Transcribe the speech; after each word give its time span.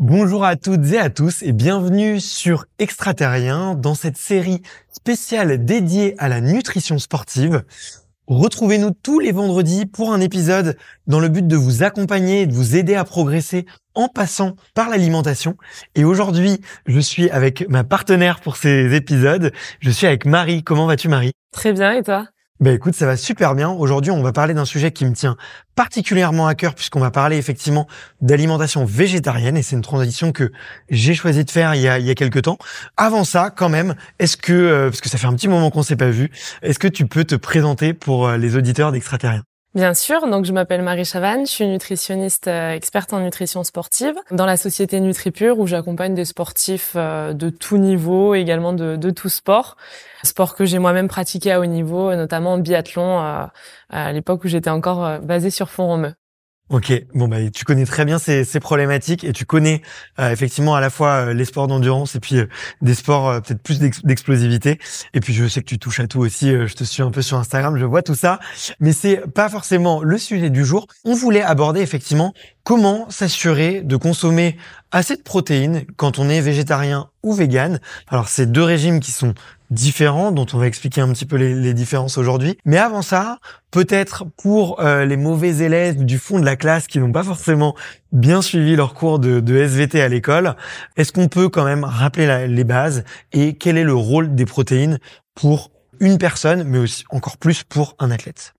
Bonjour 0.00 0.44
à 0.44 0.56
toutes 0.56 0.92
et 0.92 0.98
à 0.98 1.08
tous 1.08 1.42
et 1.42 1.52
bienvenue 1.52 2.18
sur 2.18 2.66
Extraterrien 2.80 3.76
dans 3.76 3.94
cette 3.94 4.16
série 4.16 4.60
spéciale 4.90 5.64
dédiée 5.64 6.16
à 6.18 6.28
la 6.28 6.40
nutrition 6.40 6.98
sportive. 6.98 7.62
Retrouvez-nous 8.26 8.90
tous 8.90 9.20
les 9.20 9.30
vendredis 9.30 9.86
pour 9.86 10.12
un 10.12 10.20
épisode 10.20 10.76
dans 11.06 11.20
le 11.20 11.28
but 11.28 11.46
de 11.46 11.54
vous 11.54 11.84
accompagner 11.84 12.40
et 12.40 12.46
de 12.48 12.52
vous 12.52 12.74
aider 12.74 12.96
à 12.96 13.04
progresser 13.04 13.66
en 13.94 14.08
passant 14.08 14.56
par 14.74 14.88
l'alimentation. 14.88 15.56
Et 15.94 16.02
aujourd'hui, 16.02 16.60
je 16.86 16.98
suis 16.98 17.30
avec 17.30 17.64
ma 17.68 17.84
partenaire 17.84 18.40
pour 18.40 18.56
ces 18.56 18.96
épisodes. 18.96 19.52
Je 19.78 19.90
suis 19.90 20.08
avec 20.08 20.26
Marie. 20.26 20.64
Comment 20.64 20.86
vas-tu 20.86 21.06
Marie? 21.06 21.30
Très 21.52 21.72
bien 21.72 21.92
et 21.92 22.02
toi? 22.02 22.26
Ben 22.64 22.74
écoute, 22.74 22.94
ça 22.94 23.04
va 23.04 23.18
super 23.18 23.54
bien. 23.54 23.68
Aujourd'hui, 23.68 24.10
on 24.10 24.22
va 24.22 24.32
parler 24.32 24.54
d'un 24.54 24.64
sujet 24.64 24.90
qui 24.90 25.04
me 25.04 25.12
tient 25.12 25.36
particulièrement 25.74 26.46
à 26.46 26.54
cœur 26.54 26.74
puisqu'on 26.74 26.98
va 26.98 27.10
parler 27.10 27.36
effectivement 27.36 27.86
d'alimentation 28.22 28.86
végétarienne 28.86 29.58
et 29.58 29.62
c'est 29.62 29.76
une 29.76 29.82
transition 29.82 30.32
que 30.32 30.50
j'ai 30.88 31.12
choisi 31.12 31.44
de 31.44 31.50
faire 31.50 31.74
il 31.74 31.82
y 31.82 31.88
a, 31.88 31.98
il 31.98 32.06
y 32.06 32.10
a 32.10 32.14
quelques 32.14 32.40
temps. 32.40 32.56
Avant 32.96 33.24
ça, 33.24 33.50
quand 33.54 33.68
même, 33.68 33.94
est-ce 34.18 34.38
que, 34.38 34.54
euh, 34.54 34.88
parce 34.88 35.02
que 35.02 35.10
ça 35.10 35.18
fait 35.18 35.26
un 35.26 35.34
petit 35.34 35.46
moment 35.46 35.70
qu'on 35.70 35.82
s'est 35.82 35.94
pas 35.94 36.08
vu, 36.08 36.30
est-ce 36.62 36.78
que 36.78 36.88
tu 36.88 37.06
peux 37.06 37.24
te 37.24 37.34
présenter 37.34 37.92
pour 37.92 38.28
euh, 38.28 38.38
les 38.38 38.56
auditeurs 38.56 38.92
d'Extraterrien? 38.92 39.42
Bien 39.74 39.92
sûr, 39.92 40.28
donc 40.28 40.44
je 40.44 40.52
m'appelle 40.52 40.82
Marie 40.82 41.04
Chavanne, 41.04 41.46
je 41.46 41.50
suis 41.50 41.66
nutritionniste 41.66 42.46
euh, 42.46 42.70
experte 42.70 43.12
en 43.12 43.18
nutrition 43.18 43.64
sportive 43.64 44.14
dans 44.30 44.46
la 44.46 44.56
société 44.56 45.00
NutriPure 45.00 45.58
où 45.58 45.66
j'accompagne 45.66 46.14
des 46.14 46.24
sportifs 46.24 46.92
euh, 46.94 47.32
de 47.32 47.50
tout 47.50 47.76
niveau, 47.76 48.36
également 48.36 48.72
de, 48.72 48.94
de 48.94 49.10
tout 49.10 49.28
sport. 49.28 49.76
Sport 50.22 50.54
que 50.54 50.64
j'ai 50.64 50.78
moi-même 50.78 51.08
pratiqué 51.08 51.50
à 51.50 51.58
haut 51.58 51.66
niveau, 51.66 52.14
notamment 52.14 52.52
en 52.52 52.58
biathlon 52.58 53.20
euh, 53.20 53.46
à 53.90 54.12
l'époque 54.12 54.44
où 54.44 54.48
j'étais 54.48 54.70
encore 54.70 55.18
basée 55.18 55.50
sur 55.50 55.68
Font-Romeu. 55.70 56.14
Ok, 56.70 56.94
bon 57.14 57.28
bah 57.28 57.36
tu 57.50 57.66
connais 57.66 57.84
très 57.84 58.06
bien 58.06 58.18
ces, 58.18 58.46
problématiques 58.58 59.22
et 59.22 59.34
tu 59.34 59.44
connais 59.44 59.82
euh, 60.18 60.30
effectivement 60.30 60.74
à 60.74 60.80
la 60.80 60.88
fois 60.88 61.26
euh, 61.26 61.34
les 61.34 61.44
sports 61.44 61.66
d'endurance 61.66 62.14
et 62.14 62.20
puis 62.20 62.38
euh, 62.38 62.46
des 62.80 62.94
sports 62.94 63.42
peut-être 63.42 63.62
plus 63.62 63.80
d'explosivité. 63.80 64.78
Et 65.12 65.20
puis 65.20 65.34
je 65.34 65.46
sais 65.46 65.60
que 65.60 65.66
tu 65.66 65.78
touches 65.78 66.00
à 66.00 66.06
tout 66.06 66.20
aussi. 66.20 66.48
je 66.48 66.74
te 66.74 66.82
suis 66.82 67.02
un 67.02 67.10
peu 67.10 67.20
sur 67.20 67.36
Instagram, 67.36 67.76
je 67.76 67.84
vois 67.84 68.00
tout 68.00 68.14
ça, 68.14 68.40
mais 68.80 68.92
c'est 68.92 69.30
pas 69.34 69.50
forcément 69.50 70.02
le 70.02 70.16
sujet 70.16 70.48
du 70.48 70.64
jour. 70.64 70.86
On 71.04 71.14
voulait 71.14 71.42
aborder 71.42 71.82
effectivement 71.82 72.32
comment 72.62 73.10
s'assurer 73.10 73.82
de 73.82 73.96
consommer 73.96 74.56
assez 74.94 75.16
de 75.16 75.22
protéines 75.22 75.84
quand 75.96 76.20
on 76.20 76.28
est 76.28 76.40
végétarien 76.40 77.10
ou 77.24 77.34
vegan. 77.34 77.80
Alors 78.06 78.28
c'est 78.28 78.46
deux 78.46 78.62
régimes 78.62 79.00
qui 79.00 79.10
sont 79.10 79.34
différents, 79.70 80.30
dont 80.30 80.46
on 80.54 80.58
va 80.58 80.68
expliquer 80.68 81.00
un 81.00 81.12
petit 81.12 81.26
peu 81.26 81.34
les, 81.34 81.74
différences 81.74 82.16
aujourd'hui. 82.16 82.56
Mais 82.64 82.78
avant 82.78 83.02
ça, 83.02 83.38
peut-être 83.72 84.24
pour 84.40 84.80
euh, 84.80 85.04
les 85.04 85.16
mauvais 85.16 85.56
élèves 85.64 86.04
du 86.04 86.18
fond 86.18 86.38
de 86.38 86.44
la 86.44 86.54
classe 86.54 86.86
qui 86.86 87.00
n'ont 87.00 87.10
pas 87.10 87.24
forcément 87.24 87.74
bien 88.12 88.40
suivi 88.40 88.76
leur 88.76 88.94
cours 88.94 89.18
de, 89.18 89.56
SVT 89.56 90.00
à 90.00 90.08
l'école, 90.08 90.54
est-ce 90.96 91.12
qu'on 91.12 91.26
peut 91.26 91.48
quand 91.48 91.64
même 91.64 91.82
rappeler 91.82 92.46
les 92.46 92.64
bases 92.64 93.02
et 93.32 93.54
quel 93.54 93.76
est 93.76 93.84
le 93.84 93.94
rôle 93.94 94.36
des 94.36 94.46
protéines 94.46 95.00
pour 95.34 95.72
une 95.98 96.18
personne, 96.18 96.62
mais 96.62 96.78
aussi 96.78 97.04
encore 97.10 97.36
plus 97.36 97.64
pour 97.64 97.96
un 97.98 98.12
athlète? 98.12 98.54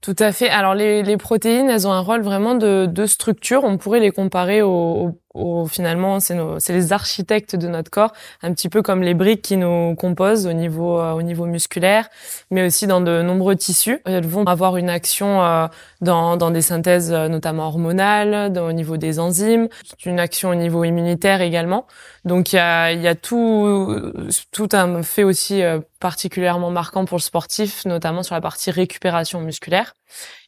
Tout 0.00 0.16
à 0.18 0.32
fait. 0.32 0.48
Alors 0.48 0.74
les, 0.74 1.16
protéines, 1.18 1.68
elles 1.68 1.86
ont 1.86 1.92
un 1.92 2.00
rôle 2.00 2.22
vraiment 2.22 2.54
de, 2.54 2.86
de 2.86 3.06
structure. 3.06 3.64
On 3.64 3.76
pourrait 3.76 4.00
les 4.00 4.10
comparer 4.10 4.62
au, 4.62 5.18
au, 5.34 5.66
finalement, 5.66 6.20
c'est 6.20 6.72
les 6.72 6.92
architectes 6.92 7.56
de 7.56 7.68
notre 7.68 7.90
corps, 7.90 8.12
un 8.42 8.52
petit 8.54 8.68
peu 8.68 8.82
comme 8.82 9.02
les 9.02 9.14
briques 9.14 9.42
qui 9.42 9.56
nous 9.56 9.94
composent 9.96 10.46
au 10.46 10.52
niveau 10.52 11.00
euh, 11.00 11.12
au 11.12 11.22
niveau 11.22 11.46
musculaire, 11.46 12.08
mais 12.50 12.64
aussi 12.64 12.86
dans 12.86 13.00
de 13.00 13.20
nombreux 13.22 13.56
tissus. 13.56 14.00
Elles 14.04 14.26
vont 14.26 14.44
avoir 14.44 14.76
une 14.76 14.88
action 14.88 15.42
euh, 15.42 15.66
dans, 16.00 16.36
dans 16.36 16.50
des 16.50 16.62
synthèses 16.62 17.12
euh, 17.12 17.28
notamment 17.28 17.66
hormonales, 17.66 18.52
dans, 18.52 18.68
au 18.68 18.72
niveau 18.72 18.96
des 18.96 19.18
enzymes, 19.18 19.68
une 20.04 20.20
action 20.20 20.50
au 20.50 20.54
niveau 20.54 20.84
immunitaire 20.84 21.40
également. 21.40 21.86
Donc 22.24 22.52
il 22.52 22.56
y 22.56 22.58
a, 22.58 22.92
y 22.92 23.06
a 23.06 23.14
tout 23.14 24.12
tout 24.50 24.68
un 24.72 25.02
fait 25.02 25.24
aussi 25.24 25.62
particulièrement 26.00 26.70
marquant 26.70 27.04
pour 27.04 27.18
le 27.18 27.22
sportif, 27.22 27.84
notamment 27.84 28.22
sur 28.22 28.34
la 28.34 28.40
partie 28.40 28.70
récupération 28.70 29.40
musculaire. 29.40 29.94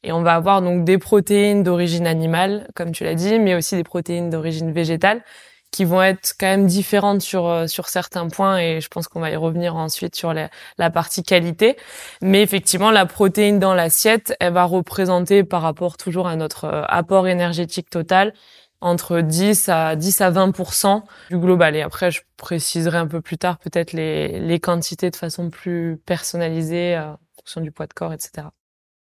Et 0.03 0.13
on 0.13 0.23
va 0.23 0.35
avoir 0.35 0.63
donc 0.63 0.85
des 0.85 0.99
protéines 0.99 1.63
d'origine 1.63 2.07
animale, 2.07 2.69
comme 2.75 2.93
tu 2.93 3.05
l'as 3.05 3.15
dit, 3.15 3.39
mais 3.39 3.55
aussi 3.55 3.77
des 3.77 3.85
protéines 3.85 4.31
d'origine 4.31 4.73
végétale 4.73 5.23
qui 5.71 5.85
vont 5.85 6.03
être 6.03 6.35
quand 6.39 6.47
même 6.47 6.67
différentes 6.67 7.21
sur 7.21 7.47
euh, 7.47 7.67
sur 7.67 7.89
certains 7.89 8.29
points 8.29 8.59
et 8.59 8.81
je 8.81 8.89
pense 8.89 9.09
qu'on 9.09 9.21
va 9.21 9.31
y 9.31 9.37
revenir 9.37 9.77
ensuite 9.77 10.17
sur 10.17 10.33
la, 10.33 10.49
la 10.79 10.91
partie 10.91 11.23
qualité. 11.23 11.77
Mais 12.23 12.43
effectivement, 12.43 12.91
la 12.91 13.05
protéine 13.05 13.59
dans 13.59 13.75
l'assiette, 13.75 14.35
elle 14.41 14.55
va 14.55 14.65
représenter 14.65 15.45
par 15.45 15.63
rapport 15.63 15.97
toujours 15.97 16.29
à 16.29 16.37
notre 16.37 16.65
euh, 16.65 16.83
apport 16.89 17.29
énergétique 17.29 17.91
total 17.91 18.33
entre 18.81 19.21
10 19.21 19.69
à 19.69 19.97
10 19.97 20.21
à 20.21 20.31
20% 20.31 21.03
du 21.31 21.39
global. 21.39 21.77
Et 21.77 21.83
après, 21.83 22.11
je 22.11 22.23
préciserai 22.37 22.99
un 22.99 23.07
peu 23.07 23.21
plus 23.21 23.39
tard 23.39 23.59
peut-être 23.59 23.93
les, 23.93 24.41
les 24.41 24.61
quantités 24.61 25.11
de 25.11 25.17
façon 25.17 25.51
plus 25.51 25.99
personnalisée 26.07 26.97
euh, 26.97 27.13
en 27.13 27.19
fonction 27.39 27.61
du 27.61 27.73
poids 27.73 27.87
de 27.87 27.95
corps, 27.95 28.13
etc. 28.13 28.49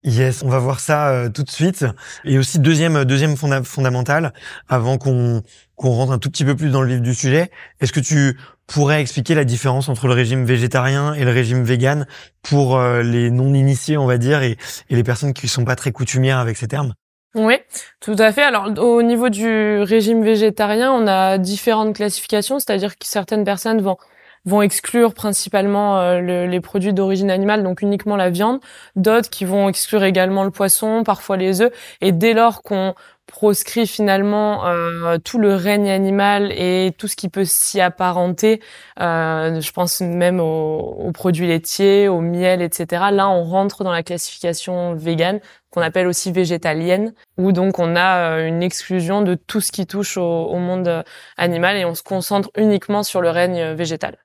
Yes, 0.04 0.44
on 0.44 0.50
va 0.50 0.60
voir 0.60 0.80
ça 0.80 1.10
euh, 1.10 1.30
tout 1.30 1.44
de 1.44 1.50
suite. 1.50 1.86
Et 2.24 2.38
aussi 2.38 2.60
deuxième 2.60 3.04
deuxième 3.04 3.36
fondamental, 3.36 4.32
avant 4.70 4.98
qu'on 4.98 5.42
qu'on 5.76 5.90
rentre 5.90 6.12
un 6.12 6.20
tout 6.20 6.30
petit 6.30 6.46
peu 6.46 6.56
plus 6.56 6.70
dans 6.70 6.82
le 6.82 6.94
vif 6.94 7.02
du 7.02 7.14
sujet, 7.16 7.52
est-ce 7.82 7.92
que 7.92 8.00
tu 8.00 8.38
pourrais 8.68 9.02
expliquer 9.02 9.34
la 9.34 9.44
différence 9.44 9.90
entre 9.90 10.08
le 10.08 10.14
régime 10.14 10.46
végétarien 10.46 11.14
et 11.14 11.24
le 11.24 11.32
régime 11.32 11.64
vegan 11.64 12.08
pour 12.42 12.78
euh, 12.78 13.02
les 13.02 13.32
non 13.32 13.54
initiés, 13.54 13.98
on 13.98 14.06
va 14.06 14.18
dire, 14.18 14.44
et, 14.44 14.58
les 14.90 15.04
personnes 15.04 15.34
qui 15.34 15.48
sont 15.48 15.66
pas 15.66 15.76
très 15.76 15.92
coutumières 15.92 16.38
avec 16.38 16.58
ces 16.58 16.68
termes? 16.68 16.94
Oui, 17.38 17.56
tout 18.00 18.16
à 18.18 18.32
fait. 18.32 18.42
Alors 18.42 18.70
au 18.80 19.02
niveau 19.04 19.30
du 19.30 19.80
régime 19.82 20.24
végétarien, 20.24 20.92
on 20.92 21.08
a 21.08 21.38
différentes 21.38 21.96
classifications, 21.96 22.60
c'est-à-dire 22.60 22.98
que 22.98 23.06
certaines 23.06 23.44
personnes 23.44 23.82
vont 23.82 23.98
vont 24.46 24.62
exclure 24.62 25.14
principalement 25.14 26.00
euh, 26.00 26.48
les 26.48 26.62
produits 26.62 26.94
d'origine 26.94 27.30
animale, 27.30 27.64
donc 27.64 27.82
uniquement 27.82 28.16
la 28.16 28.30
viande, 28.30 28.62
d'autres 28.96 29.30
qui 29.30 29.44
vont 29.44 29.68
exclure 29.68 30.06
également 30.06 30.46
le 30.46 30.52
poisson, 30.52 31.04
parfois 31.04 31.36
les 31.36 31.62
œufs, 31.62 31.72
et 32.00 32.14
dès 32.14 32.34
lors 32.34 32.64
qu'on 32.64 32.96
proscrit 33.28 33.86
finalement 33.86 34.66
euh, 34.66 35.18
tout 35.20 35.38
le 35.38 35.54
règne 35.54 35.90
animal 35.90 36.52
et 36.54 36.94
tout 36.98 37.08
ce 37.08 37.16
qui 37.16 37.30
peut 37.30 37.46
s'y 37.46 37.80
apparenter. 37.80 38.62
Euh, 39.00 39.62
je 39.62 39.72
pense 39.72 40.02
même 40.02 40.40
aux, 40.40 41.12
produits 41.14 41.48
laitiers, 41.48 42.08
au 42.08 42.22
miel, 42.22 42.62
etc. 42.62 43.06
Là, 43.12 43.30
on 43.30 43.44
rentre 43.44 43.84
dans 43.84 43.92
la 43.92 44.04
classification 44.04 44.96
végane 44.96 45.40
qu'on 45.70 45.82
appelle 45.82 46.08
aussi 46.08 46.32
végétalienne, 46.32 47.14
où 47.38 47.52
donc 47.52 47.78
on 47.80 47.96
a 47.96 48.40
une 48.40 48.64
exclusion 48.64 49.22
de 49.22 49.36
tout 49.36 49.62
ce 49.62 49.72
qui 49.72 49.86
touche 49.86 50.18
au, 50.18 50.46
au 50.46 50.58
monde 50.58 51.04
animal 51.38 51.78
et 51.78 51.86
on 51.86 51.96
se 51.96 52.04
concentre 52.04 52.50
uniquement 52.58 53.04
sur 53.04 53.22
le 53.22 53.30
règne 53.30 53.74
végétal. 53.74 54.18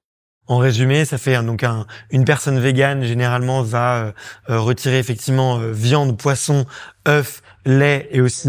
En 0.48 0.58
résumé, 0.58 1.04
ça 1.04 1.18
fait 1.18 1.40
donc 1.44 1.62
un, 1.62 1.86
une 2.10 2.24
personne 2.24 2.58
végane 2.58 3.04
généralement 3.04 3.62
va 3.62 3.96
euh, 3.96 4.12
euh, 4.50 4.58
retirer 4.58 4.98
effectivement 4.98 5.58
euh, 5.58 5.70
viande, 5.70 6.18
poisson, 6.18 6.66
œufs, 7.06 7.42
lait 7.64 8.08
et 8.10 8.20
aussi 8.20 8.48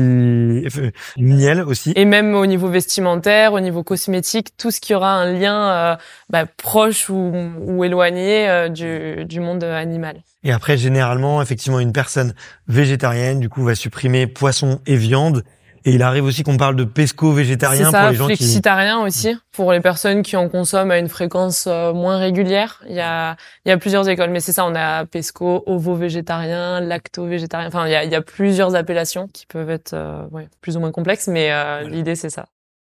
miel 1.17 1.61
aussi. 1.61 1.93
Et 1.95 2.05
même 2.05 2.33
au 2.33 2.47
niveau 2.47 2.67
vestimentaire, 2.67 3.53
au 3.53 3.59
niveau 3.59 3.83
cosmétique, 3.83 4.57
tout 4.57 4.71
ce 4.71 4.81
qui 4.81 4.95
aura 4.95 5.11
un 5.13 5.31
lien 5.31 5.99
bah, 6.31 6.45
proche 6.57 7.11
ou, 7.11 7.31
ou 7.59 7.83
éloigné 7.83 8.69
du, 8.71 9.23
du 9.25 9.39
monde 9.39 9.63
animal. 9.63 10.23
Et 10.43 10.51
après, 10.51 10.77
généralement, 10.77 11.43
effectivement, 11.43 11.79
une 11.79 11.93
personne 11.93 12.33
végétarienne, 12.67 13.39
du 13.39 13.49
coup, 13.49 13.63
va 13.63 13.75
supprimer 13.75 14.25
poisson 14.25 14.81
et 14.87 14.95
viande 14.95 15.43
et 15.85 15.91
il 15.91 16.01
arrive 16.01 16.23
aussi 16.23 16.43
qu'on 16.43 16.57
parle 16.57 16.75
de 16.75 16.83
pesco 16.83 17.31
végétarien 17.31 17.91
ça, 17.91 18.01
pour 18.01 18.09
les 18.11 18.15
gens 18.15 18.25
flexitarien 18.25 19.01
aussi 19.01 19.35
pour 19.51 19.71
les 19.71 19.81
personnes 19.81 20.23
qui 20.23 20.35
en 20.35 20.49
consomment 20.49 20.91
à 20.91 20.97
une 20.97 21.09
fréquence 21.09 21.65
euh, 21.67 21.93
moins 21.93 22.17
régulière. 22.17 22.81
Il 22.87 22.95
y 22.95 22.99
a 22.99 23.35
il 23.65 23.69
y 23.69 23.71
a 23.71 23.77
plusieurs 23.77 24.07
écoles, 24.09 24.29
mais 24.29 24.39
c'est 24.39 24.53
ça. 24.53 24.65
On 24.65 24.75
a 24.75 25.05
pesco, 25.05 25.63
ovo 25.65 25.95
végétarien, 25.95 26.81
lacto 26.81 27.25
végétarien. 27.25 27.67
Enfin, 27.67 27.85
il 27.87 27.91
y 27.91 27.95
a, 27.95 28.03
il 28.03 28.11
y 28.11 28.15
a 28.15 28.21
plusieurs 28.21 28.75
appellations 28.75 29.27
qui 29.27 29.45
peuvent 29.45 29.69
être 29.69 29.93
euh, 29.93 30.25
ouais, 30.31 30.47
plus 30.61 30.75
ou 30.75 30.79
moins 30.79 30.91
complexes, 30.91 31.27
mais 31.27 31.51
euh, 31.51 31.87
l'idée 31.87 32.15
c'est 32.15 32.29
ça. 32.29 32.45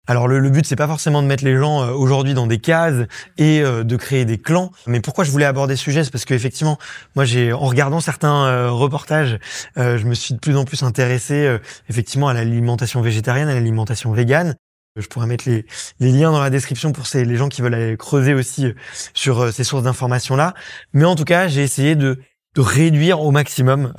Alors 0.08 0.30
le, 0.30 0.40
le 0.40 0.50
but 0.50 0.66
c'est 0.66 0.78
pas 0.78 0.88
forcément 0.88 1.22
de 1.22 1.28
mettre 1.28 1.44
les 1.44 1.58
gens 1.58 1.84
euh, 1.84 1.92
aujourd'hui 1.92 2.34
dans 2.34 2.48
des 2.48 2.60
cases 2.60 3.06
et 3.38 3.62
euh, 3.62 3.84
de 3.84 3.96
créer 3.98 4.24
des 4.24 4.38
clans. 4.38 4.72
Mais 4.88 5.02
pourquoi 5.02 5.26
je 5.26 5.32
voulais 5.32 5.46
aborder 5.46 5.76
ce 5.76 5.84
sujet, 5.84 6.04
c'est 6.06 6.12
parce 6.12 6.24
qu'effectivement, 6.24 6.78
moi 7.16 7.26
j'ai 7.26 7.52
en 7.52 7.60
regardant 7.60 8.00
certains 8.00 8.46
euh, 8.46 8.72
reportages, 8.72 9.38
je 9.76 10.06
me 10.06 10.14
suis 10.14 10.34
de 10.34 10.40
plus 10.40 10.56
en 10.56 10.64
plus 10.64 10.84
intéressé 10.84 11.58
effectivement 11.90 12.30
à 12.30 12.34
l'alimentation 12.34 13.02
végétarienne, 13.02 13.50
à 13.50 13.54
l'alimentation 13.54 14.12
végane. 14.12 14.56
Je 14.96 15.08
pourrais 15.08 15.28
mettre 15.28 15.48
les, 15.48 15.66
les, 16.00 16.12
liens 16.12 16.32
dans 16.32 16.42
la 16.42 16.50
description 16.50 16.92
pour 16.92 17.06
ces, 17.06 17.26
les 17.26 17.36
gens 17.36 17.50
qui 17.50 17.62
veulent 17.62 17.76
aller 17.76 17.98
creuser 17.98 18.34
aussi 18.34 18.74
sur 19.14 19.54
ces 19.54 19.64
sources 19.64 19.84
d'informations 19.84 20.36
là. 20.36 20.54
Mais 20.94 21.06
en 21.06 21.16
tout 21.16 21.26
cas, 21.26 21.48
j'ai 21.48 21.64
essayé 21.64 21.96
de 21.96 22.20
de 22.56 22.62
réduire 22.62 23.22
au 23.22 23.30
maximum 23.30 23.94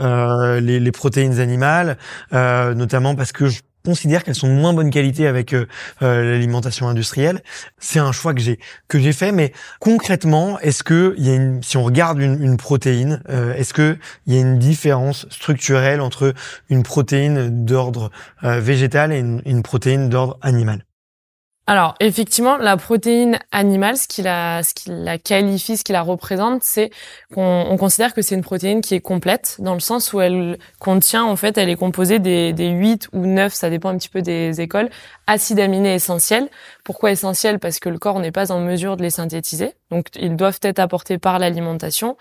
les, 0.60 0.80
les, 0.80 0.92
protéines 0.92 1.38
animales, 1.38 1.96
notamment 2.32 3.14
parce 3.14 3.30
que 3.30 3.46
je 3.46 3.60
considère 3.88 4.22
qu'elles 4.22 4.34
sont 4.34 4.48
de 4.48 4.52
moins 4.52 4.74
bonne 4.74 4.90
qualité 4.90 5.26
avec 5.26 5.54
euh, 5.54 5.66
euh, 6.02 6.22
l'alimentation 6.22 6.88
industrielle. 6.88 7.40
C'est 7.78 7.98
un 7.98 8.12
choix 8.12 8.34
que 8.34 8.40
j'ai 8.40 8.58
que 8.86 8.98
j'ai 8.98 9.14
fait, 9.14 9.32
mais 9.32 9.54
concrètement, 9.80 10.60
est-ce 10.60 10.82
que 10.82 11.14
il 11.16 11.26
y 11.26 11.30
a 11.30 11.34
une, 11.34 11.62
si 11.62 11.78
on 11.78 11.84
regarde 11.84 12.20
une, 12.20 12.58
protéine, 12.58 13.22
euh, 13.30 13.54
est-ce 13.54 13.72
que 13.72 13.96
il 14.26 14.34
y 14.34 14.36
a 14.36 14.40
une 14.40 14.58
différence 14.58 15.26
structurelle 15.30 16.02
entre 16.02 16.34
une 16.68 16.82
protéine 16.82 17.64
d'ordre 17.64 18.10
végétal 18.42 19.10
et 19.10 19.18
une 19.18 19.62
protéine 19.62 20.10
d'ordre 20.10 20.36
animal? 20.42 20.87
Alors 21.68 21.96
effectivement, 22.00 22.56
la 22.56 22.78
protéine 22.78 23.38
animale, 23.52 23.98
ce 23.98 24.08
qui 24.08 24.22
la, 24.22 24.62
ce 24.62 24.72
qui 24.72 24.88
la 24.88 25.18
qualifie, 25.18 25.76
ce 25.76 25.84
qui 25.84 25.92
la 25.92 26.00
représente, 26.00 26.62
c'est 26.62 26.88
qu'on 27.34 27.66
on 27.68 27.76
considère 27.76 28.14
que 28.14 28.22
c'est 28.22 28.34
une 28.34 28.42
protéine 28.42 28.80
qui 28.80 28.94
est 28.94 29.02
complète 29.02 29.56
dans 29.58 29.74
le 29.74 29.80
sens 29.80 30.14
où 30.14 30.20
elle 30.22 30.58
contient 30.78 31.24
en 31.24 31.36
fait, 31.36 31.58
elle 31.58 31.68
est 31.68 31.76
composée 31.76 32.20
des, 32.20 32.54
des 32.54 32.70
8 32.70 33.10
ou 33.12 33.26
9, 33.26 33.52
ça 33.52 33.68
dépend 33.68 33.90
un 33.90 33.98
petit 33.98 34.08
peu 34.08 34.22
des 34.22 34.62
écoles, 34.62 34.88
acides 35.28 35.60
aminés 35.60 35.94
essentiels. 35.94 36.48
Pourquoi 36.82 37.12
essentiels 37.12 37.60
Parce 37.60 37.78
que 37.78 37.88
le 37.88 37.98
corps 37.98 38.18
n'est 38.18 38.32
pas 38.32 38.50
en 38.50 38.60
mesure 38.60 38.96
de 38.96 39.02
les 39.02 39.10
synthétiser, 39.10 39.74
donc 39.90 40.06
ils 40.18 40.34
doivent 40.34 40.58
être 40.62 40.80
apportés 40.80 41.18
par 41.18 41.38
l'alimentation. 41.38 42.16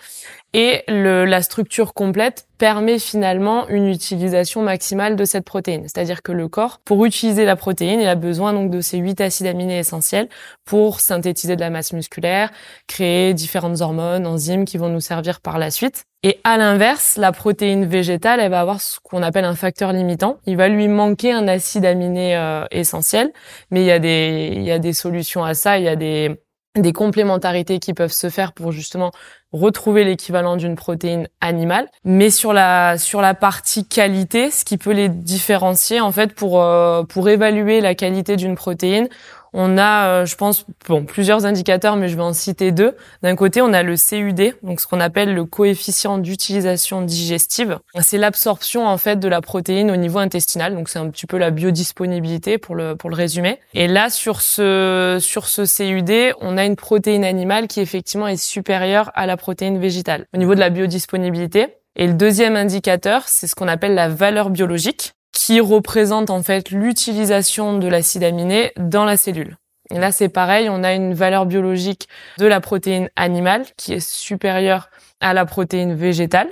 Et 0.53 0.83
le, 0.87 1.25
la 1.25 1.41
structure 1.41 1.93
complète 1.93 2.47
permet 2.57 2.99
finalement 2.99 3.67
une 3.69 3.87
utilisation 3.87 4.61
maximale 4.61 5.15
de 5.15 5.25
cette 5.25 5.45
protéine. 5.45 5.83
C'est-à-dire 5.83 6.21
que 6.21 6.31
le 6.31 6.47
corps, 6.47 6.79
pour 6.83 7.05
utiliser 7.05 7.45
la 7.45 7.55
protéine, 7.55 8.01
il 8.01 8.07
a 8.07 8.15
besoin 8.15 8.53
donc 8.53 8.71
de 8.71 8.81
ces 8.81 8.97
huit 8.97 9.21
acides 9.21 9.47
aminés 9.47 9.79
essentiels 9.79 10.27
pour 10.65 10.99
synthétiser 10.99 11.55
de 11.55 11.61
la 11.61 11.69
masse 11.69 11.93
musculaire, 11.93 12.51
créer 12.87 13.33
différentes 13.33 13.81
hormones, 13.81 14.27
enzymes 14.27 14.65
qui 14.65 14.77
vont 14.77 14.89
nous 14.89 14.99
servir 14.99 15.39
par 15.39 15.59
la 15.59 15.71
suite. 15.71 16.05
Et 16.27 16.41
à 16.43 16.57
l'inverse, 16.57 17.15
la 17.15 17.31
protéine 17.31 17.85
végétale, 17.85 18.41
elle 18.41 18.51
va 18.51 18.59
avoir 18.59 18.81
ce 18.81 18.99
qu'on 19.01 19.23
appelle 19.23 19.45
un 19.45 19.55
facteur 19.55 19.93
limitant. 19.93 20.39
Il 20.45 20.57
va 20.57 20.67
lui 20.67 20.89
manquer 20.89 21.31
un 21.31 21.47
acide 21.47 21.85
aminé 21.85 22.35
euh, 22.35 22.65
essentiel, 22.69 23.31
mais 23.71 23.81
il 23.81 23.85
y 23.85 23.91
a 23.91 23.99
des 23.99 24.51
il 24.53 24.63
y 24.63 24.71
a 24.71 24.77
des 24.77 24.91
solutions 24.91 25.45
à 25.45 25.53
ça, 25.53 25.77
il 25.77 25.85
y 25.85 25.87
a 25.87 25.95
des 25.95 26.37
des 26.75 26.91
complémentarités 26.91 27.79
qui 27.79 27.93
peuvent 27.93 28.11
se 28.11 28.29
faire 28.29 28.51
pour 28.51 28.73
justement 28.73 29.11
retrouver 29.53 30.03
l'équivalent 30.03 30.57
d'une 30.57 30.75
protéine 30.75 31.29
animale. 31.39 31.87
Mais 32.03 32.29
sur 32.29 32.51
la 32.51 32.97
sur 32.97 33.21
la 33.21 33.33
partie 33.33 33.87
qualité, 33.87 34.51
ce 34.51 34.65
qui 34.65 34.77
peut 34.77 34.91
les 34.91 35.07
différencier 35.07 36.01
en 36.01 36.11
fait 36.11 36.33
pour 36.35 36.61
euh, 36.61 37.03
pour 37.03 37.29
évaluer 37.29 37.79
la 37.79 37.95
qualité 37.95 38.35
d'une 38.35 38.55
protéine, 38.55 39.07
on 39.53 39.77
a, 39.77 40.07
euh, 40.07 40.25
je 40.25 40.35
pense, 40.35 40.65
bon, 40.87 41.05
plusieurs 41.05 41.45
indicateurs, 41.45 41.95
mais 41.95 42.09
je 42.09 42.15
vais 42.15 42.23
en 42.23 42.33
citer 42.33 42.71
deux. 42.71 42.95
D'un 43.23 43.35
côté, 43.35 43.61
on 43.61 43.73
a 43.73 43.83
le 43.83 43.95
CUD, 43.95 44.55
donc 44.63 44.79
ce 44.79 44.87
qu'on 44.87 44.99
appelle 44.99 45.33
le 45.33 45.45
coefficient 45.45 46.17
d'utilisation 46.17 47.01
digestive. 47.01 47.79
C'est 47.99 48.17
l'absorption 48.17 48.87
en 48.87 48.97
fait 48.97 49.17
de 49.17 49.27
la 49.27 49.41
protéine 49.41 49.91
au 49.91 49.95
niveau 49.95 50.19
intestinal, 50.19 50.75
donc 50.75 50.89
c'est 50.89 50.99
un 50.99 51.09
petit 51.09 51.25
peu 51.25 51.37
la 51.37 51.51
biodisponibilité 51.51 52.57
pour 52.57 52.75
le 52.75 52.95
pour 52.95 53.09
le 53.09 53.15
résumer. 53.15 53.59
Et 53.73 53.87
là, 53.87 54.09
sur 54.09 54.41
ce 54.41 55.17
sur 55.19 55.47
ce 55.47 55.63
CUD, 55.63 56.35
on 56.41 56.57
a 56.57 56.65
une 56.65 56.75
protéine 56.75 57.23
animale 57.23 57.67
qui 57.67 57.79
effectivement 57.79 58.27
est 58.27 58.37
supérieure 58.37 59.11
à 59.15 59.25
la 59.25 59.37
protéine 59.37 59.79
végétale 59.79 60.25
au 60.33 60.37
niveau 60.37 60.55
de 60.55 60.59
la 60.59 60.69
biodisponibilité. 60.69 61.67
Et 61.99 62.05
le 62.05 62.13
deuxième 62.13 62.55
indicateur, 62.55 63.23
c'est 63.25 63.47
ce 63.47 63.55
qu'on 63.55 63.67
appelle 63.67 63.95
la 63.95 64.07
valeur 64.07 64.51
biologique 64.51 65.13
qui 65.31 65.59
représente 65.59 66.29
en 66.29 66.43
fait 66.43 66.71
l'utilisation 66.71 67.77
de 67.77 67.87
l'acide 67.87 68.23
aminé 68.23 68.71
dans 68.77 69.05
la 69.05 69.17
cellule. 69.17 69.57
Et 69.89 69.99
là, 69.99 70.11
c'est 70.11 70.29
pareil, 70.29 70.69
on 70.69 70.83
a 70.83 70.93
une 70.93 71.13
valeur 71.13 71.45
biologique 71.45 72.07
de 72.39 72.45
la 72.45 72.59
protéine 72.59 73.09
animale 73.15 73.65
qui 73.77 73.93
est 73.93 74.05
supérieure 74.05 74.89
à 75.21 75.33
la 75.33 75.45
protéine 75.45 75.93
végétale. 75.95 76.49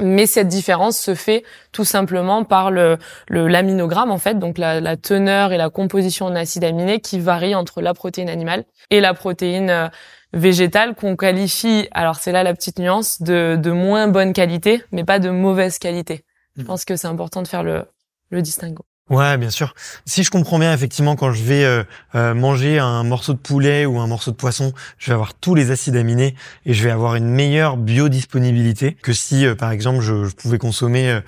Mais 0.00 0.26
cette 0.26 0.48
différence 0.48 0.98
se 0.98 1.14
fait 1.14 1.42
tout 1.72 1.86
simplement 1.86 2.44
par 2.44 2.70
le 2.70 2.98
l'aminogramme 3.28 4.10
en 4.10 4.18
fait, 4.18 4.38
donc 4.38 4.58
la, 4.58 4.78
la, 4.78 4.96
teneur 4.96 5.52
et 5.52 5.56
la 5.56 5.70
composition 5.70 6.26
en 6.26 6.36
acide 6.36 6.64
aminé 6.64 7.00
qui 7.00 7.18
varie 7.18 7.54
entre 7.54 7.80
la 7.80 7.94
protéine 7.94 8.28
animale 8.28 8.64
et 8.90 9.00
la 9.00 9.14
protéine 9.14 9.70
euh, 9.70 9.88
végétale 10.34 10.94
qu'on 10.94 11.16
qualifie, 11.16 11.88
alors 11.92 12.16
c'est 12.16 12.30
là 12.30 12.42
la 12.42 12.54
petite 12.54 12.78
nuance, 12.78 13.22
de, 13.22 13.56
de 13.60 13.70
moins 13.70 14.06
bonne 14.06 14.34
qualité, 14.34 14.84
mais 14.92 15.02
pas 15.02 15.18
de 15.18 15.30
mauvaise 15.30 15.78
qualité. 15.78 16.24
Je 16.56 16.62
mmh. 16.62 16.66
pense 16.66 16.84
que 16.84 16.94
c'est 16.94 17.08
important 17.08 17.42
de 17.42 17.48
faire 17.48 17.62
le, 17.62 17.84
le 18.30 18.42
distinguo. 18.42 18.86
Ouais, 19.10 19.36
bien 19.38 19.50
sûr. 19.50 19.74
Si 20.06 20.22
je 20.22 20.30
comprends 20.30 20.60
bien, 20.60 20.72
effectivement, 20.72 21.16
quand 21.16 21.32
je 21.32 21.42
vais 21.42 21.64
euh, 21.64 21.82
euh, 22.14 22.32
manger 22.32 22.78
un 22.78 23.02
morceau 23.02 23.32
de 23.32 23.38
poulet 23.38 23.84
ou 23.84 23.98
un 23.98 24.06
morceau 24.06 24.30
de 24.30 24.36
poisson, 24.36 24.72
je 24.98 25.08
vais 25.08 25.14
avoir 25.14 25.34
tous 25.34 25.56
les 25.56 25.72
acides 25.72 25.96
aminés 25.96 26.36
et 26.64 26.74
je 26.74 26.84
vais 26.84 26.92
avoir 26.92 27.16
une 27.16 27.28
meilleure 27.28 27.76
biodisponibilité 27.76 28.96
que 29.02 29.12
si, 29.12 29.46
euh, 29.46 29.56
par 29.56 29.72
exemple, 29.72 30.00
je, 30.00 30.26
je, 30.26 30.34
pouvais 30.36 30.58
consommer 30.58 31.20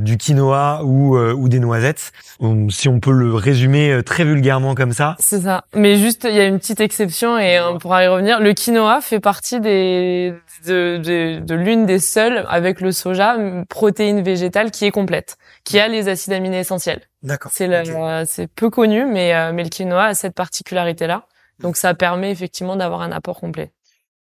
du 0.00 0.16
quinoa 0.18 0.82
ou, 0.84 1.16
ou 1.16 1.48
des 1.48 1.60
noisettes. 1.60 2.12
si 2.70 2.88
on 2.88 3.00
peut 3.00 3.12
le 3.12 3.34
résumer 3.34 4.00
très 4.04 4.24
vulgairement 4.24 4.74
comme 4.74 4.92
ça. 4.92 5.16
C'est 5.20 5.42
ça. 5.42 5.64
Mais 5.74 5.96
juste, 5.96 6.26
il 6.28 6.34
y 6.34 6.40
a 6.40 6.44
une 6.44 6.58
petite 6.58 6.80
exception 6.80 7.38
et 7.38 7.60
on 7.60 7.78
pourra 7.78 8.04
y 8.04 8.08
revenir. 8.08 8.40
Le 8.40 8.52
quinoa 8.52 9.00
fait 9.00 9.20
partie 9.20 9.60
des 9.60 10.34
de, 10.66 10.98
de, 10.98 11.40
de 11.40 11.54
l'une 11.54 11.86
des 11.86 11.98
seules 11.98 12.44
avec 12.48 12.80
le 12.80 12.92
soja 12.92 13.36
protéine 13.68 14.22
végétale 14.22 14.70
qui 14.70 14.84
est 14.84 14.90
complète, 14.90 15.36
qui 15.64 15.78
a 15.78 15.88
les 15.88 16.08
acides 16.08 16.32
aminés 16.32 16.60
essentiels. 16.60 16.95
D'accord. 17.26 17.50
C'est 17.52 18.46
peu 18.54 18.70
connu, 18.70 19.04
mais 19.04 19.34
euh, 19.34 19.52
mais 19.52 19.64
le 19.64 19.68
quinoa 19.68 20.04
a 20.04 20.14
cette 20.14 20.34
particularité-là. 20.34 21.26
Donc 21.58 21.76
ça 21.76 21.92
permet 21.92 22.30
effectivement 22.30 22.76
d'avoir 22.76 23.02
un 23.02 23.10
apport 23.10 23.40
complet. 23.40 23.72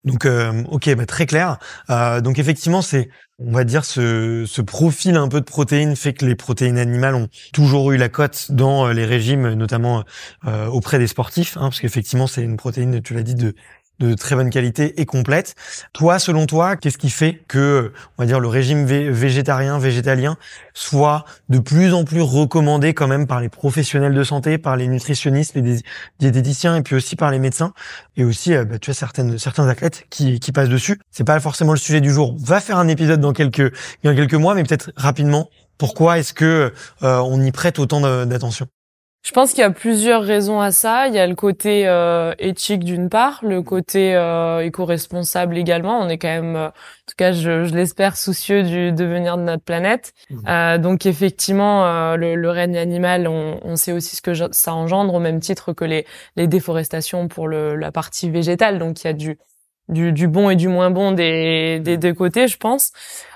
Donc, 0.03 0.25
euh, 0.25 0.63
ok, 0.67 0.95
bah, 0.95 1.05
très 1.05 1.27
clair. 1.27 1.59
Euh, 1.91 2.21
donc 2.21 2.39
effectivement, 2.39 2.81
c'est, 2.81 3.07
on 3.37 3.51
va 3.51 3.63
dire, 3.63 3.85
ce, 3.85 4.45
ce 4.47 4.61
profil 4.61 5.15
un 5.15 5.27
peu 5.29 5.39
de 5.39 5.45
protéines 5.45 5.95
fait 5.95 6.13
que 6.13 6.25
les 6.25 6.35
protéines 6.35 6.79
animales 6.79 7.13
ont 7.13 7.27
toujours 7.53 7.91
eu 7.91 7.97
la 7.97 8.09
cote 8.09 8.51
dans 8.51 8.87
les 8.87 9.05
régimes, 9.05 9.53
notamment 9.53 10.03
auprès 10.45 10.97
des 10.97 11.07
sportifs, 11.07 11.55
hein, 11.57 11.69
parce 11.69 11.79
qu'effectivement, 11.79 12.27
c'est 12.27 12.41
une 12.41 12.57
protéine, 12.57 13.01
tu 13.01 13.13
l'as 13.13 13.23
dit, 13.23 13.35
de 13.35 13.53
de 13.99 14.13
très 14.15 14.35
bonne 14.35 14.49
qualité 14.49 14.99
et 14.99 15.05
complète. 15.05 15.55
Toi, 15.93 16.19
selon 16.19 16.45
toi, 16.45 16.75
qu'est-ce 16.75 16.97
qui 16.97 17.09
fait 17.09 17.41
que, 17.47 17.93
on 18.17 18.23
va 18.23 18.25
dire, 18.25 18.39
le 18.39 18.47
régime 18.47 18.85
végétarien, 18.85 19.77
végétalien 19.77 20.37
soit 20.73 21.25
de 21.49 21.59
plus 21.59 21.93
en 21.93 22.03
plus 22.03 22.21
recommandé 22.21 22.93
quand 22.93 23.07
même 23.07 23.27
par 23.27 23.41
les 23.41 23.49
professionnels 23.49 24.13
de 24.13 24.23
santé, 24.23 24.57
par 24.57 24.75
les 24.75 24.87
nutritionnistes, 24.87 25.55
les 25.55 25.79
diététiciens 26.19 26.75
et 26.77 26.81
puis 26.81 26.95
aussi 26.95 27.15
par 27.15 27.29
les 27.31 27.39
médecins 27.39 27.73
et 28.17 28.23
aussi, 28.23 28.53
euh, 28.53 28.65
bah, 28.65 28.79
tu 28.79 28.89
as 28.89 28.93
certaines, 28.93 29.37
certains 29.37 29.67
athlètes 29.67 30.05
qui, 30.09 30.39
qui 30.39 30.51
passent 30.51 30.69
dessus. 30.69 30.99
C'est 31.11 31.23
pas 31.23 31.39
forcément 31.39 31.73
le 31.73 31.79
sujet 31.79 32.01
du 32.01 32.11
jour. 32.11 32.35
On 32.39 32.43
va 32.43 32.59
faire 32.59 32.77
un 32.77 32.87
épisode 32.87 33.19
dans 33.21 33.33
quelques, 33.33 33.73
dans 34.03 34.15
quelques 34.15 34.33
mois, 34.33 34.55
mais 34.55 34.63
peut-être 34.63 34.91
rapidement. 34.95 35.49
Pourquoi 35.77 36.19
est-ce 36.19 36.33
que 36.33 36.73
euh, 37.03 37.17
on 37.19 37.41
y 37.41 37.51
prête 37.51 37.79
autant 37.79 38.01
d'attention? 38.25 38.67
Je 39.23 39.33
pense 39.33 39.51
qu'il 39.51 39.59
y 39.59 39.63
a 39.63 39.69
plusieurs 39.69 40.23
raisons 40.23 40.59
à 40.59 40.71
ça. 40.71 41.07
Il 41.07 41.13
y 41.13 41.19
a 41.19 41.27
le 41.27 41.35
côté 41.35 41.87
euh, 41.87 42.33
éthique 42.39 42.83
d'une 42.83 43.07
part, 43.07 43.39
le 43.43 43.61
côté 43.61 44.15
euh, 44.15 44.65
éco-responsable 44.65 45.57
également. 45.57 45.99
On 45.99 46.09
est 46.09 46.17
quand 46.17 46.27
même, 46.27 46.55
euh, 46.55 46.67
en 46.67 46.71
tout 47.07 47.15
cas, 47.17 47.31
je, 47.31 47.65
je 47.65 47.75
l'espère, 47.75 48.17
soucieux 48.17 48.63
du 48.63 48.91
devenir 48.91 49.37
de 49.37 49.43
notre 49.43 49.63
planète. 49.63 50.13
Mmh. 50.31 50.39
Euh, 50.47 50.77
donc 50.79 51.05
effectivement, 51.05 51.85
euh, 51.85 52.15
le, 52.15 52.33
le, 52.33 52.49
règne 52.49 52.77
animal, 52.77 53.27
on, 53.27 53.59
on, 53.63 53.75
sait 53.75 53.91
aussi 53.91 54.15
ce 54.15 54.23
que 54.23 54.33
ça 54.51 54.73
engendre 54.73 55.13
au 55.13 55.19
même 55.19 55.39
titre 55.39 55.71
que 55.73 55.85
les, 55.85 56.07
les 56.35 56.47
déforestations 56.47 57.27
pour 57.27 57.47
le, 57.47 57.75
la 57.75 57.91
partie 57.91 58.31
végétale. 58.31 58.79
Donc 58.79 59.03
il 59.03 59.07
y 59.07 59.09
a 59.11 59.13
du 59.13 59.37
du, 59.91 60.11
du, 60.11 60.27
bon 60.27 60.49
et 60.49 60.55
du 60.55 60.67
moins 60.67 60.89
bon 60.89 61.11
des, 61.11 61.79
des 61.79 61.97
deux 61.97 62.13
côtés, 62.13 62.47
je 62.47 62.57
pense. 62.57 62.91